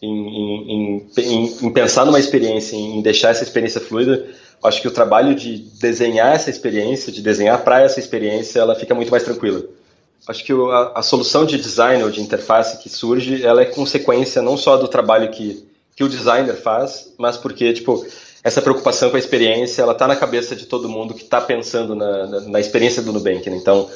[0.00, 4.28] em, em, em, em, pensar numa experiência, em deixar essa experiência fluida,
[4.62, 8.94] acho que o trabalho de desenhar essa experiência, de desenhar para essa experiência, ela fica
[8.94, 9.62] muito mais tranquila.
[10.26, 14.42] Acho que a, a solução de design ou de interface que surge, ela é consequência
[14.42, 15.66] não só do trabalho que
[15.98, 18.06] que o designer faz, mas porque, tipo,
[18.44, 21.96] essa preocupação com a experiência, ela tá na cabeça de todo mundo que está pensando
[21.96, 23.56] na, na, na, experiência do Nubank, né?
[23.56, 23.90] Então,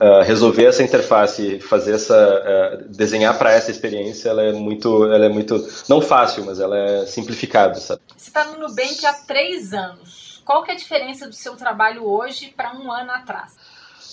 [0.00, 5.26] uh, resolver essa interface, fazer essa, uh, desenhar para essa experiência, ela é muito, ela
[5.26, 8.00] é muito, não fácil, mas ela é simplificada, sabe?
[8.16, 10.42] Você está no Nubank há três anos.
[10.44, 13.52] Qual que é a diferença do seu trabalho hoje para um ano atrás?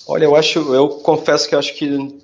[0.06, 2.20] Olha, eu acho, eu confesso que eu acho que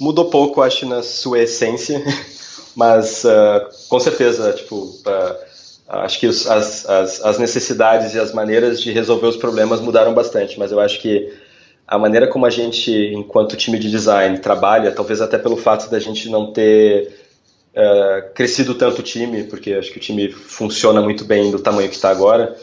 [0.00, 2.02] mudou pouco, acho, na sua essência.
[2.74, 5.36] Mas, uh, com certeza, tipo, uh,
[5.88, 10.12] acho que os, as, as, as, necessidades e as maneiras de resolver os problemas mudaram
[10.12, 11.32] bastante, mas eu acho que
[11.86, 15.98] a maneira como a gente, enquanto time de design, trabalha, talvez até pelo fato da
[15.98, 17.14] gente não ter
[17.74, 21.88] uh, crescido tanto o time, porque acho que o time funciona muito bem do tamanho
[21.88, 22.56] que está agora,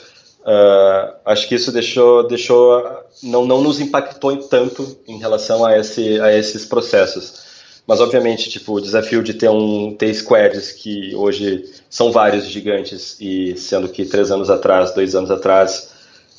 [1.26, 2.84] acho que isso deixou, deixou
[3.22, 7.51] não, não nos impactou tanto em relação a, esse, a esses processos.
[7.86, 13.17] Mas obviamente, tipo, o desafio de ter um ter squads que hoje são vários gigantes
[13.19, 15.89] e sendo que três anos atrás, dois anos atrás,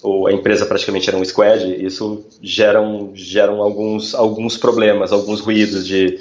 [0.02, 5.86] ou a empresa praticamente era um squad, isso geram geram alguns alguns problemas, alguns ruídos
[5.86, 6.18] de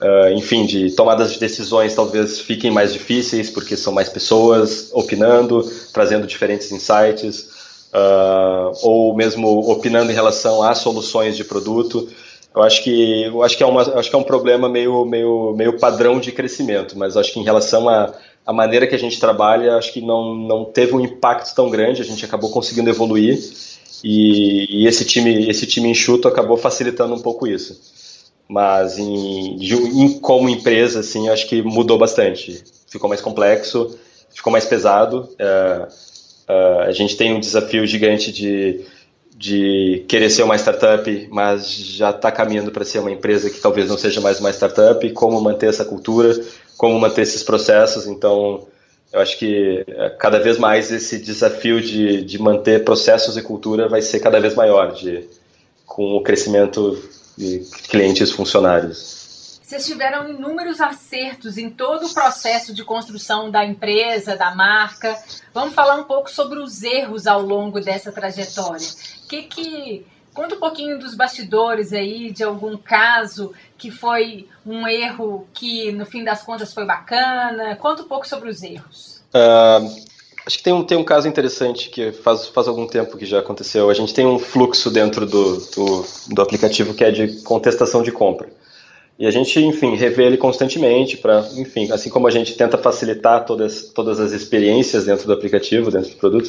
[0.00, 5.62] uh, enfim, de tomadas de decisões talvez fiquem mais difíceis, porque são mais pessoas opinando,
[5.92, 7.48] trazendo diferentes insights,
[7.92, 12.08] uh, ou mesmo opinando em relação a soluções de produto.
[12.54, 15.54] Eu acho que, eu acho que, é, uma, acho que é um problema meio, meio,
[15.56, 18.14] meio padrão de crescimento, mas acho que em relação a
[18.46, 22.02] a maneira que a gente trabalha, acho que não, não teve um impacto tão grande,
[22.02, 23.38] a gente acabou conseguindo evoluir
[24.02, 27.80] e, e esse time esse time enxuto acabou facilitando um pouco isso.
[28.46, 32.62] Mas em, em, como empresa, assim, acho que mudou bastante.
[32.86, 33.98] Ficou mais complexo,
[34.34, 35.28] ficou mais pesado.
[35.40, 35.88] Uh,
[36.52, 38.84] uh, a gente tem um desafio gigante de,
[39.36, 43.88] de querer ser uma startup, mas já está caminhando para ser uma empresa que talvez
[43.88, 45.10] não seja mais uma startup.
[45.10, 46.40] Como manter essa cultura,
[46.76, 48.06] como manter esses processos.
[48.06, 48.66] Então,
[49.12, 53.88] eu acho que é, cada vez mais esse desafio de, de manter processos e cultura
[53.88, 55.24] vai ser cada vez maior, de,
[55.84, 56.98] com o crescimento
[57.36, 59.13] de clientes funcionários.
[59.64, 65.18] Vocês tiveram inúmeros acertos em todo o processo de construção da empresa, da marca.
[65.54, 68.86] Vamos falar um pouco sobre os erros ao longo dessa trajetória.
[69.26, 75.46] Que, que Conta um pouquinho dos bastidores aí, de algum caso que foi um erro
[75.54, 77.76] que no fim das contas foi bacana.
[77.76, 79.22] Conta um pouco sobre os erros.
[79.32, 79.86] Uh,
[80.44, 83.38] acho que tem um, tem um caso interessante que faz, faz algum tempo que já
[83.38, 83.88] aconteceu.
[83.88, 88.10] A gente tem um fluxo dentro do, do, do aplicativo que é de contestação de
[88.10, 88.48] compra.
[89.16, 93.44] E a gente, enfim, revê ele constantemente para, enfim, assim como a gente tenta facilitar
[93.44, 96.48] todas, todas as experiências dentro do aplicativo, dentro do produto,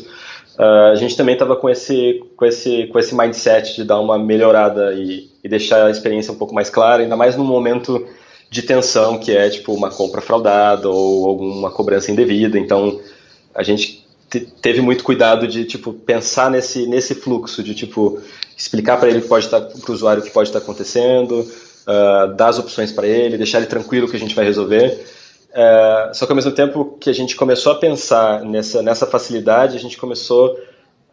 [0.58, 4.18] uh, a gente também estava com esse, com, esse, com esse mindset de dar uma
[4.18, 8.04] melhorada e, e deixar a experiência um pouco mais clara, ainda mais num momento
[8.50, 12.58] de tensão, que é tipo uma compra fraudada ou alguma cobrança indevida.
[12.58, 13.00] Então,
[13.54, 14.04] a gente
[14.62, 18.20] teve muito cuidado de tipo pensar nesse nesse fluxo de tipo
[18.58, 20.64] explicar para ele que pode estar tá, para o usuário o que pode estar tá
[20.64, 21.46] acontecendo
[21.88, 25.04] uh, dar as opções para ele, deixar ele tranquilo que a gente vai resolver.
[25.52, 29.78] Uh, só que ao mesmo tempo que a gente começou a pensar nessa, nessa facilidade,
[29.78, 30.60] a gente começou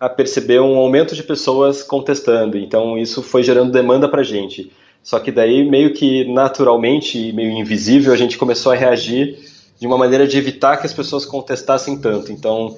[0.00, 2.58] a perceber um aumento de pessoas contestando.
[2.58, 4.72] Então isso foi gerando demanda para a gente.
[5.02, 9.38] Só que daí, meio que naturalmente, meio invisível, a gente começou a reagir
[9.78, 12.30] de uma maneira de evitar que as pessoas contestassem tanto.
[12.30, 12.76] Então,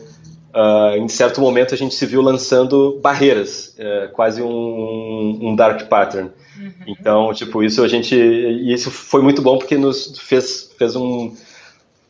[0.55, 5.87] uh, em certo momento, a gente se viu lançando barreiras, uh, quase um, um dark
[5.87, 6.31] pattern.
[6.59, 6.73] Uhum.
[6.87, 8.15] Então, tipo, isso a gente.
[8.15, 11.35] E isso foi muito bom porque nos fez, fez um.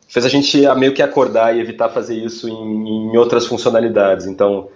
[0.09, 4.27] fez a gente a meio que acordar e evitar fazer isso em, em outras funcionalidades.
[4.27, 4.69] Então,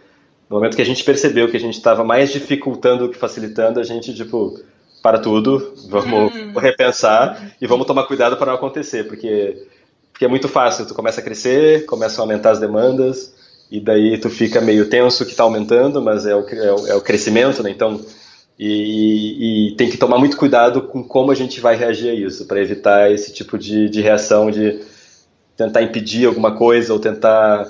[0.48, 3.78] no momento que a gente percebeu que a gente estava mais dificultando do que facilitando,
[3.78, 4.58] a gente, tipo,
[5.02, 6.52] para tudo, vamos uhum.
[6.58, 9.66] repensar e vamos tomar cuidado para não acontecer, porque,
[10.12, 13.34] porque é muito fácil, tu começa a crescer, começam a aumentar as demandas,
[13.70, 16.94] e daí tu fica meio tenso que está aumentando, mas é o, é o, é
[16.94, 17.70] o crescimento, né?
[17.70, 18.00] Então,
[18.58, 22.44] e, e, tem que tomar muito cuidado com como a gente vai reagir a isso,
[22.46, 24.80] para evitar esse tipo de, de, reação de
[25.56, 27.66] tentar impedir alguma coisa ou tentar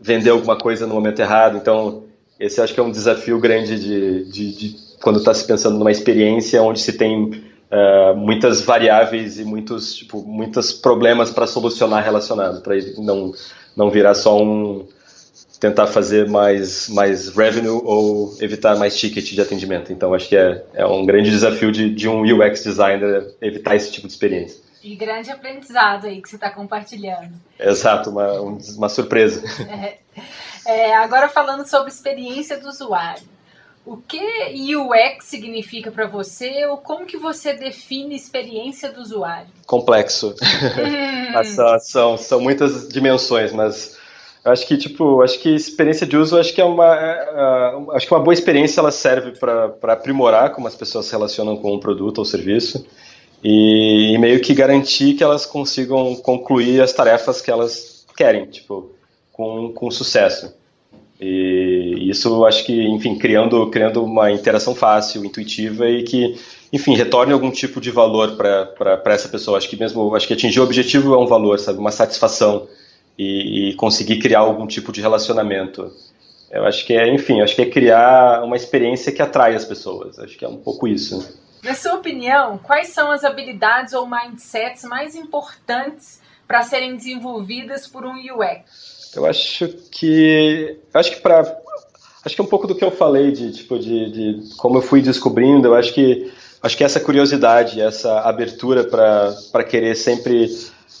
[0.00, 1.56] vender alguma coisa no momento errado.
[1.56, 2.04] Então,
[2.40, 5.92] esse acho que é um desafio grande de, de, de quando está se pensando numa
[5.92, 12.60] experiência onde se tem uh, muitas variáveis e muitos, tipo, muitos problemas para solucionar relacionados,
[12.60, 13.32] para não,
[13.76, 14.88] não virar só um
[15.62, 19.92] tentar fazer mais, mais revenue ou evitar mais ticket de atendimento.
[19.92, 23.92] Então, acho que é, é um grande desafio de, de um UX designer evitar esse
[23.92, 24.60] tipo de experiência.
[24.82, 27.30] E grande aprendizado aí que você está compartilhando.
[27.60, 29.40] Exato, uma, uma surpresa.
[29.70, 29.98] É.
[30.64, 33.24] É, agora falando sobre experiência do usuário.
[33.84, 39.48] O que UX significa para você ou como que você define experiência do usuário?
[39.66, 40.36] Complexo.
[41.34, 41.44] Hum.
[41.44, 43.98] são, são, são muitas dimensões, mas
[44.44, 48.06] eu acho que, tipo, acho que experiência de uso, acho que é uma, uh, acho
[48.06, 51.78] que uma boa experiência ela serve para aprimorar como as pessoas se relacionam com um
[51.78, 52.84] produto ou serviço
[53.42, 58.90] e, e, meio que garantir que elas consigam concluir as tarefas que elas querem, tipo,
[59.32, 60.52] com, com sucesso.
[61.20, 66.36] E isso, acho que, enfim, criando, criando uma interação fácil, intuitiva e que,
[66.72, 69.56] enfim, retorne algum tipo de valor para essa pessoa.
[69.56, 72.66] Acho que mesmo, acho que atingir o objetivo é um valor, sabe, uma satisfação
[73.18, 75.92] e, e, conseguir criar algum tipo de relacionamento.
[76.50, 80.18] Eu acho que é, enfim, acho que é criar uma experiência que atrai as pessoas.
[80.18, 81.40] Acho que é um pouco isso.
[81.62, 88.04] Na sua opinião, quais são as habilidades ou mindsets mais importantes para serem desenvolvidas por
[88.04, 89.12] um UX?
[89.14, 91.40] Eu acho que, acho que para,
[92.24, 94.82] acho que é um pouco do que eu falei de tipo de, de como eu
[94.82, 95.68] fui descobrindo.
[95.68, 96.32] Eu acho que,
[96.62, 100.48] acho que essa curiosidade, essa abertura para querer sempre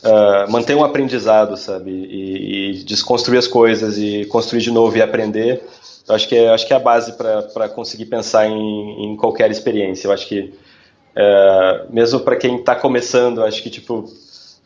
[0.02, 1.90] uh, manter um aprendizado, sabe?
[1.90, 5.62] E, e, desconstruir as coisas e construir de novo e aprender.
[6.08, 9.50] Eu acho que é, acho que é a base para conseguir pensar em, em, qualquer
[9.50, 10.08] experiência.
[10.08, 10.52] Eu acho que
[11.14, 14.00] é, mesmo para quem está começando, acho que tipo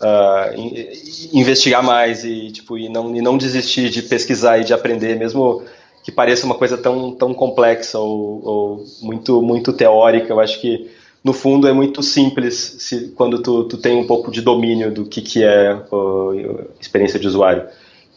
[0.01, 5.16] uh, investigar mais e tipo e não e não desistir de pesquisar e de aprender,
[5.16, 5.62] mesmo
[6.03, 10.33] que pareça uma coisa tão tão complexa ou, ou muito muito teórica.
[10.33, 10.91] Eu acho que
[11.27, 15.05] no fundo é muito simples se, quando tu, tu tem um pouco de domínio do
[15.05, 17.66] que que é uh, experiência de usuário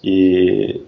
[0.04, 0.80] e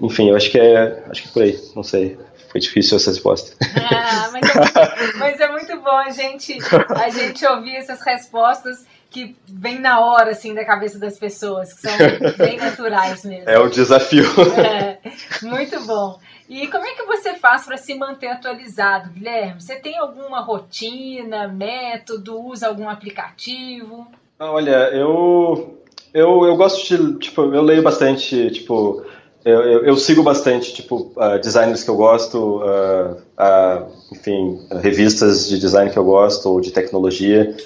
[0.00, 2.18] enfim, eu acho que é acho que é por aí, não sei.
[2.50, 3.54] Foi difícil essa resposta.
[3.90, 6.56] Ah, mas, é mas é muito bom a gente,
[6.88, 11.80] a gente ouvir essas respostas que vêm na hora, assim, da cabeça das pessoas, que
[11.82, 11.92] são
[12.38, 13.48] bem naturais mesmo.
[13.48, 14.24] É o desafio.
[14.58, 14.98] É,
[15.42, 16.18] muito bom.
[16.48, 19.60] E como é que você faz para se manter atualizado, Guilherme?
[19.60, 24.06] Você tem alguma rotina, método, usa algum aplicativo?
[24.38, 25.80] Olha, eu,
[26.14, 29.04] eu, eu gosto de, tipo, eu leio bastante, tipo,
[29.44, 35.48] eu, eu, eu, sigo bastante, tipo, uh, designers que eu gosto, uh, uh, enfim, revistas
[35.48, 37.56] de design que eu gosto, ou de tecnologia.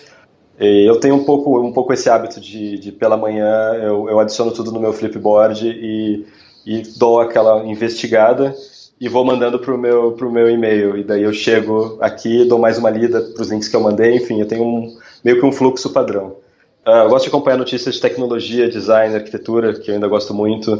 [0.60, 4.52] Eu tenho um pouco, um pouco esse hábito de, de pela manhã, eu, eu adiciono
[4.52, 6.26] tudo no meu Flipboard e,
[6.66, 8.54] e dou aquela investigada
[9.00, 10.98] e vou mandando para o meu, meu e-mail.
[10.98, 14.16] E daí eu chego aqui, dou mais uma lida para os links que eu mandei,
[14.16, 14.94] enfim, eu tenho um,
[15.24, 16.36] meio que um fluxo padrão.
[16.86, 20.74] eu gosto de acompanhar notícias de tecnologia, design, arquitetura, que eu ainda gosto muito.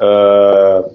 [0.00, 0.88] Uh,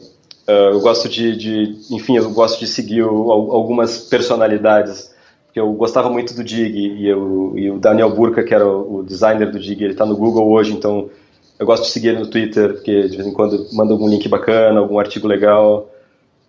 [0.50, 5.15] uh, eu gosto de, de, enfim, eu gosto de seguir o, algumas personalidades,
[5.56, 8.98] porque eu gostava muito do Dig e, eu, e o Daniel Burka, que era o,
[8.98, 11.10] o designer do Dig, ele está no Google hoje, então
[11.58, 14.28] eu gosto de seguir ele no Twitter, porque de vez em quando manda algum link
[14.28, 15.90] bacana, algum artigo legal.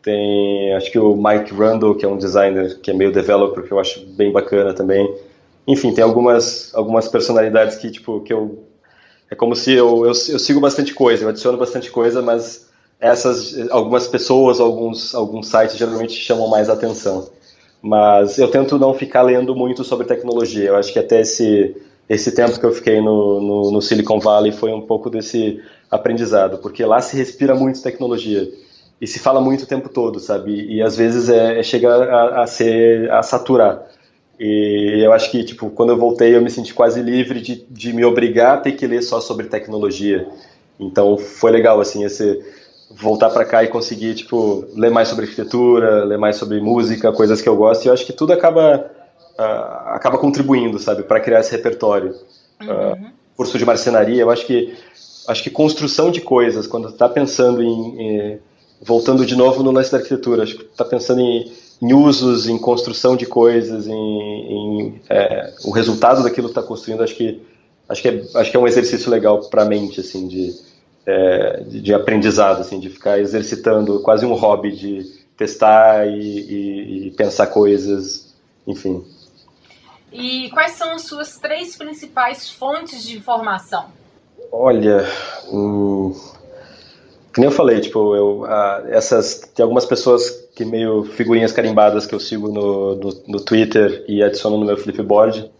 [0.02, 3.70] Tem, acho que o Mike Randall, que é um designer que é meio developer, que
[3.70, 5.08] eu acho bem bacana também.
[5.68, 8.64] Enfim, tem algumas, algumas personalidades que, tipo, que eu
[9.30, 13.70] é como se eu, eu, eu, sigo bastante coisa, eu adiciono bastante coisa, mas essas
[13.70, 17.28] algumas pessoas, alguns, alguns sites geralmente chamam mais atenção.
[17.82, 20.68] Mas eu tento não ficar lendo muito sobre tecnologia.
[20.68, 21.76] Eu acho que até esse,
[22.08, 25.60] esse tempo que eu fiquei no, no, no Silicon Valley foi um pouco desse
[25.90, 28.48] aprendizado, porque lá se respira muito tecnologia
[29.00, 30.66] e se fala muito o tempo todo, sabe?
[30.72, 33.86] E às vezes é, é chega a, a, ser a saturar.
[34.38, 37.92] E eu acho que, tipo, quando eu voltei, eu me senti quase livre de, de
[37.92, 40.26] me obrigar a ter que ler só sobre tecnologia.
[40.78, 42.42] Então, foi legal, assim, esse
[42.90, 47.40] voltar para cá e conseguir, tipo, ler mais sobre arquitetura, ler mais sobre música, coisas
[47.40, 47.84] que eu gosto.
[47.84, 48.90] E eu acho que tudo acaba,
[49.38, 52.14] uh, acaba contribuindo, sabe, para criar esse repertório.
[52.60, 52.92] Uhum.
[52.92, 53.06] Uh,
[53.36, 54.74] curso de marcenaria, eu acho que
[55.28, 58.38] acho que construção de coisas, quando está pensando em, em,
[58.80, 62.58] voltando de novo no lance da arquitetura, acho que está pensando em em usos, em
[62.58, 67.42] construção de coisas, em, em é, o resultado daquilo que está construindo, acho que
[67.88, 70.54] acho que é, acho que é um exercício legal para a mente, assim, de,
[71.06, 75.04] é, de, aprendizado, assim, de ficar exercitando, quase um hobby de
[75.36, 78.34] testar e, e, e, pensar coisas,
[78.66, 79.04] enfim.
[80.12, 83.86] E quais são as suas três principais fontes de informação?
[84.50, 85.06] Olha,
[85.48, 86.14] hum,
[87.36, 92.14] nem eu falei, tipo, eu, ah, essas, tem algumas pessoas que meio figurinhas carimbadas que
[92.14, 95.50] eu sigo no, no, no Twitter e adiciono no meu Flipboard.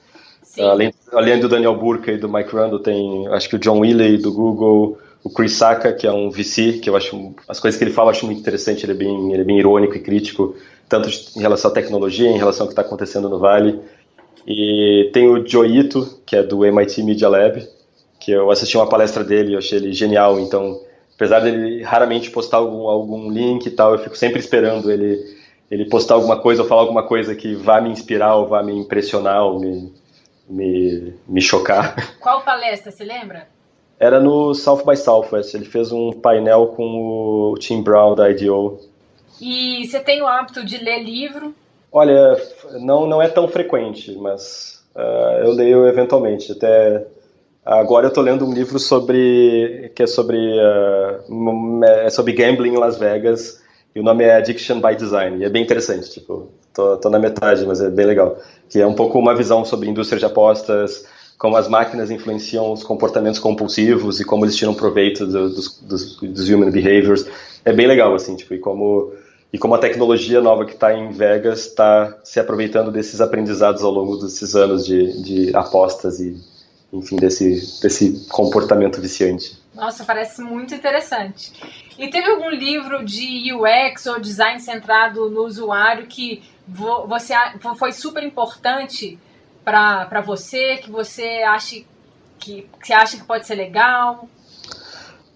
[0.59, 4.17] Além, além do Daniel Burka e do Mike Randall, tem acho que o John Willey
[4.17, 7.85] do Google, o Chris Sacca, que é um VC, que eu acho as coisas que
[7.85, 10.55] ele fala eu acho muito interessante, ele é bem, ele é bem irônico e crítico,
[10.89, 13.81] tanto em relação à tecnologia, em relação ao que está acontecendo no Vale.
[14.47, 17.67] E tem o Joe Ito, que é do MIT Media Lab,
[18.21, 20.81] que eu assisti uma palestra dele, eu achei ele genial, então
[21.17, 25.19] apesar dele raramente postar algum, algum link e tal, eu fico sempre esperando ele,
[25.71, 28.77] ele postar alguma coisa ou falar alguma coisa que vá me inspirar ou vá me
[28.77, 29.93] impressionar ou me,
[30.49, 31.97] me, me chocar.
[32.21, 33.49] Qual palestra, você lembra?
[33.99, 38.79] Era no South by Southwest, ele fez um painel com o Tim Brown da IDEO.
[39.41, 41.55] E você tem o hábito de ler livro?
[41.91, 42.37] Olha,
[42.81, 46.53] não, não é tão frequente, mas uh, eu leio eventualmente.
[46.53, 47.07] Até
[47.67, 52.77] Agora eu estou lendo um livro sobre que é sobre uh, é sobre gambling em
[52.77, 53.61] Las Vegas
[53.93, 55.39] e o nome é Addiction by Design.
[55.39, 58.39] E é bem interessante, tipo, tô, tô na metade, mas é bem legal.
[58.69, 62.83] Que é um pouco uma visão sobre indústria de apostas, como as máquinas influenciam os
[62.83, 67.27] comportamentos compulsivos e como eles tiram proveito do, dos, dos, dos human behaviors.
[67.65, 69.13] É bem legal, assim, tipo, e como
[69.53, 73.91] e como a tecnologia nova que está em Vegas está se aproveitando desses aprendizados ao
[73.91, 76.37] longo desses anos de, de apostas e
[76.93, 79.59] enfim, desse, desse comportamento viciante.
[79.75, 81.53] Nossa, parece muito interessante.
[81.99, 87.35] E teve algum livro de UX ou design centrado no usuário que você
[87.79, 89.19] foi super importante
[89.67, 91.83] para você, que você acha
[92.39, 94.29] que, que acha que pode ser legal?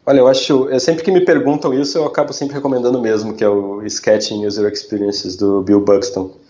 [0.06, 3.44] Olha, eu acho, eu, sempre que me perguntam isso, eu acabo sempre recomendando mesmo, que
[3.44, 6.40] é o Sketching User Experiences do Bill Buxton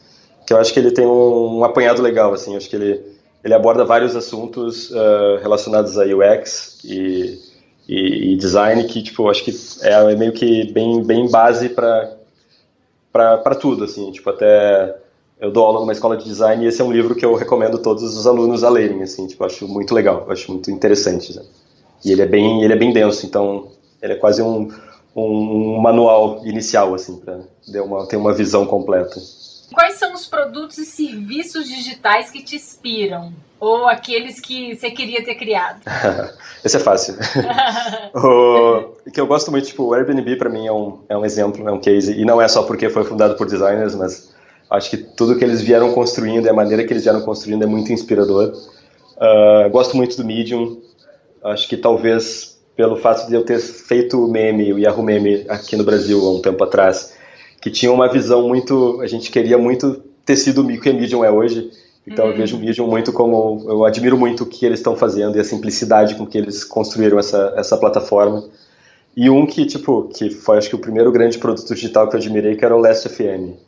[0.51, 3.01] que eu acho que ele tem um, um apanhado legal, assim, acho que ele,
[3.45, 7.39] ele aborda vários assuntos uh, relacionados a UX e,
[7.89, 12.17] e, e, design que, tipo, acho que é meio que bem, bem base para
[13.13, 14.97] para tudo, assim, tipo, até
[15.41, 17.79] eu dou aula numa escola de design e esse é um livro que eu recomendo
[17.79, 21.43] todos os alunos a lerem, assim, tipo, acho muito legal, acho muito interessante, né?
[22.05, 23.69] E ele é bem, ele é bem denso, então
[24.03, 24.71] ele é quase um,
[25.17, 27.41] um, manual inicial, assim, para
[28.09, 29.19] ter uma visão completa.
[29.73, 33.33] Quais são os produtos e serviços digitais que te inspiram?
[33.59, 35.81] Ou aqueles que você queria ter criado?
[36.65, 37.15] Esse é fácil.
[38.15, 41.67] o que eu gosto muito, tipo, o Airbnb para mim é um, é um exemplo,
[41.67, 44.31] é um case, e não é só porque foi fundado por designers, mas
[44.71, 47.67] acho que tudo que eles vieram construindo e a maneira que eles vieram construindo é
[47.67, 48.53] muito inspirador.
[49.17, 50.81] Uh, gosto muito do Medium,
[51.43, 55.77] acho que talvez pelo fato de eu ter feito o meme, o Yahoo Meme aqui
[55.77, 57.15] no Brasil há um tempo atrás,
[57.61, 61.23] que tinha uma visão muito, a gente queria muito ter sido o que o Medium
[61.23, 61.71] é hoje,
[62.07, 62.31] então uhum.
[62.31, 65.41] eu vejo o Medium muito como, eu admiro muito o que eles estão fazendo e
[65.41, 68.49] a simplicidade com que eles construíram essa, essa plataforma.
[69.15, 72.21] E um que, tipo, que foi acho que o primeiro grande produto digital que eu
[72.21, 73.59] admirei, que era o Last FM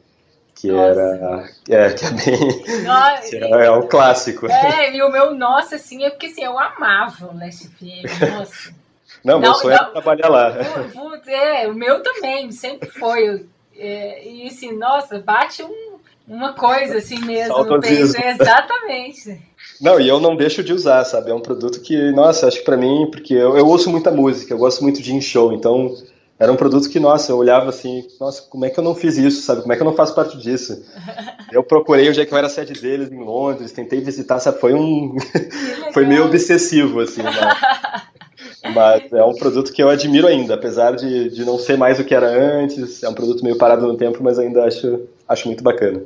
[0.63, 1.01] que nossa.
[1.01, 4.47] era é, que é bem nossa, que é, é um clássico.
[4.47, 8.83] É e o meu nossa assim é porque assim eu amava o Last FM nossa.
[9.25, 10.53] Não, meu sonho não, é trabalhar lá.
[10.93, 13.45] Putz, é o meu também sempre foi
[13.77, 15.99] é, e assim nossa bate um,
[16.29, 19.43] uma coisa assim mesmo no peito exatamente.
[19.81, 21.31] Não, e eu não deixo de usar, sabe?
[21.33, 24.55] É um produto que, nossa, acho que pra mim, porque eu, eu ouço muita música,
[24.55, 25.93] eu gosto muito de in-show, então
[26.39, 29.17] era um produto que, nossa, eu olhava assim, nossa, como é que eu não fiz
[29.17, 29.63] isso, sabe?
[29.63, 30.85] Como é que eu não faço parte disso?
[31.53, 34.59] Eu procurei onde é que eu era sede deles em Londres, tentei visitar, sabe?
[34.59, 35.15] Foi um.
[35.93, 38.73] foi meio obsessivo, assim, mas...
[38.75, 39.13] mas...
[39.13, 42.15] é um produto que eu admiro ainda, apesar de, de não ser mais o que
[42.15, 46.01] era antes, é um produto meio parado no tempo, mas ainda acho, acho muito bacana.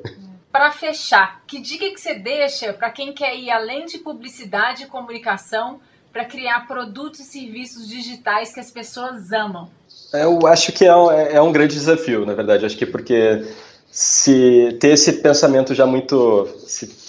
[0.50, 4.86] Para fechar, que dica que você deixa para quem quer ir além de publicidade e
[4.86, 5.78] comunicação
[6.12, 9.70] para criar produtos e serviços digitais que as pessoas amam?
[10.12, 12.64] Eu acho que é um, é, é um grande desafio, na verdade.
[12.64, 13.44] Acho que porque
[13.90, 16.48] se ter esse pensamento já muito,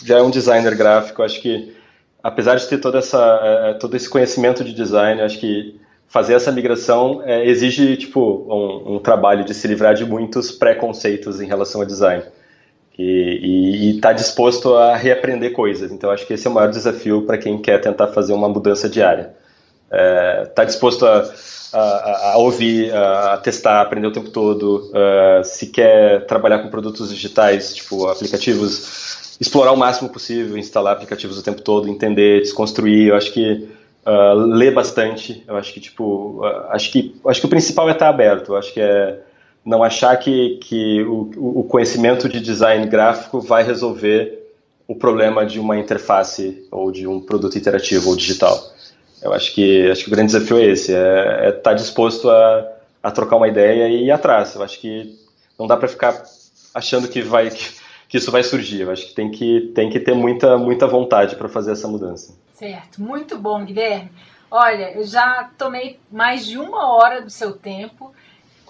[0.03, 1.75] já é um designer gráfico, acho que
[2.23, 6.33] apesar de ter toda essa, é, é, todo esse conhecimento de design, acho que fazer
[6.33, 11.47] essa migração é, exige tipo um, um, trabalho de se livrar de muitos preconceitos em
[11.47, 12.23] relação a design
[12.99, 15.91] e estar tá disposto a reaprender coisas.
[15.91, 18.89] Então acho que esse é o maior desafio para quem quer tentar fazer uma mudança
[18.89, 19.35] diária.
[19.91, 21.31] Estar tá disposto a
[21.73, 24.91] a, a, ouvir, a, testar, aprender o tempo todo.
[24.91, 31.37] Uh, se quer trabalhar com produtos digitais, tipo aplicativos, explorar o máximo possível, instalar aplicativos
[31.37, 33.09] o tempo todo, entender, desconstruir.
[33.09, 33.67] Eu acho que
[34.05, 35.43] uh, ler bastante.
[35.47, 38.53] Eu acho que tipo, uh, acho que acho que o principal é estar aberto.
[38.53, 39.19] Eu acho que é
[39.65, 44.47] não achar que, que o, o conhecimento de design gráfico vai resolver
[44.87, 48.57] o problema de uma interface ou de um produto interativo ou digital.
[49.21, 52.29] Eu acho que acho que o grande desafio é esse, é estar é tá disposto
[52.29, 54.55] a, a trocar uma ideia e ir atrás.
[54.55, 55.17] Eu acho que
[55.57, 56.23] não dá para ficar
[56.73, 57.69] achando que vai que,
[58.07, 58.81] que, isso vai surgir.
[58.81, 62.35] Eu acho que tem que tem que ter muita muita vontade para fazer essa mudança.
[62.53, 64.11] Certo, muito bom, Guilherme.
[64.49, 68.13] Olha, eu já tomei mais de uma hora do seu tempo.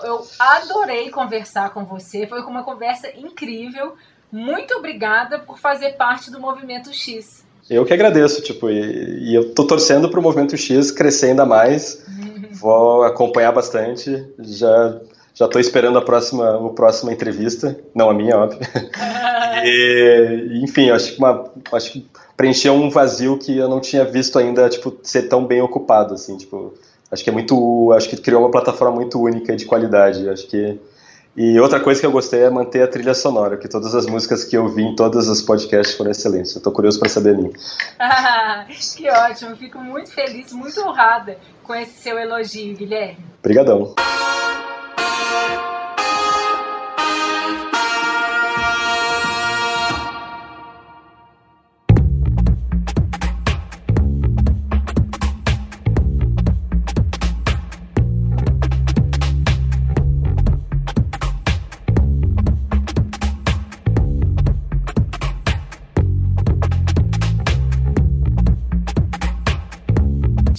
[0.04, 2.26] Eu adorei conversar com você.
[2.26, 3.96] Foi uma conversa incrível.
[4.32, 7.47] Muito obrigada por fazer parte do Movimento X.
[7.70, 11.46] Eu que agradeço, tipo, e, e eu tô torcendo para o Movimento X crescer ainda
[11.46, 12.04] mais.
[12.54, 14.26] Vou acompanhar bastante.
[14.40, 15.00] Já
[15.38, 18.60] já tô esperando a próxima, a próxima entrevista, não a minha, óbvio.
[19.64, 24.40] e, enfim, acho que uma, acho que preencheu um vazio que eu não tinha visto
[24.40, 26.74] ainda, tipo, ser tão bem ocupado, assim, tipo,
[27.12, 30.28] acho que é muito, acho que criou uma plataforma muito única e de qualidade.
[30.28, 30.80] Acho que
[31.38, 34.44] e outra coisa que eu gostei é manter a trilha sonora, que todas as músicas
[34.44, 36.56] que eu vi em todos os podcasts foram excelentes.
[36.56, 37.52] Eu tô curioso para saber a minha.
[38.98, 43.24] que ótimo, fico muito feliz, muito honrada com esse seu elogio, Guilherme.
[43.38, 43.94] Obrigadão.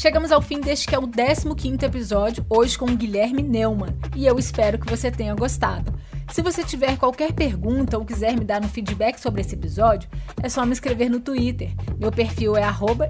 [0.08, 4.26] Chegamos ao fim deste que é o 15º episódio, hoje com o Guilherme Neumann, e
[4.26, 5.92] eu espero que você tenha gostado.
[6.32, 10.08] Se você tiver qualquer pergunta ou quiser me dar um feedback sobre esse episódio,
[10.42, 11.74] é só me escrever no Twitter.
[12.00, 12.62] Meu perfil é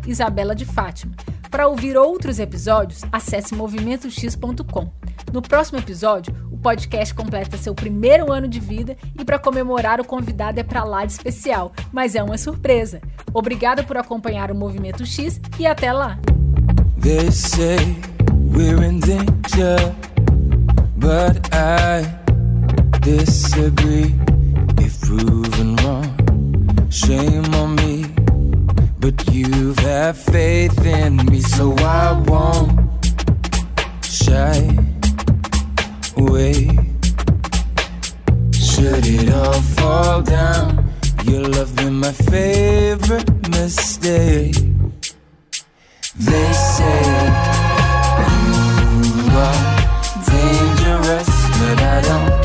[0.08, 1.14] @IsabelaDeFatima.
[1.48, 4.90] Para ouvir outros episódios, acesse movimentox.com.
[5.32, 10.04] No próximo episódio, o podcast completa seu primeiro ano de vida e para comemorar o
[10.04, 13.00] convidado é para lá de especial, mas é uma surpresa.
[13.32, 16.18] Obrigada por acompanhar o Movimento X e até lá.
[17.08, 17.96] They say
[18.30, 19.78] we're in danger,
[20.98, 22.04] but I
[23.00, 24.12] disagree.
[24.76, 28.04] If proven wrong, shame on me.
[29.00, 32.78] But you've had faith in me, so I won't
[34.04, 34.58] shy
[36.18, 36.68] away.
[38.52, 40.92] Should it all fall down,
[41.24, 44.67] your love been my favorite mistake.
[46.20, 47.02] They say
[49.04, 49.58] you are
[50.26, 51.28] dangerous,
[51.60, 52.37] but I don't.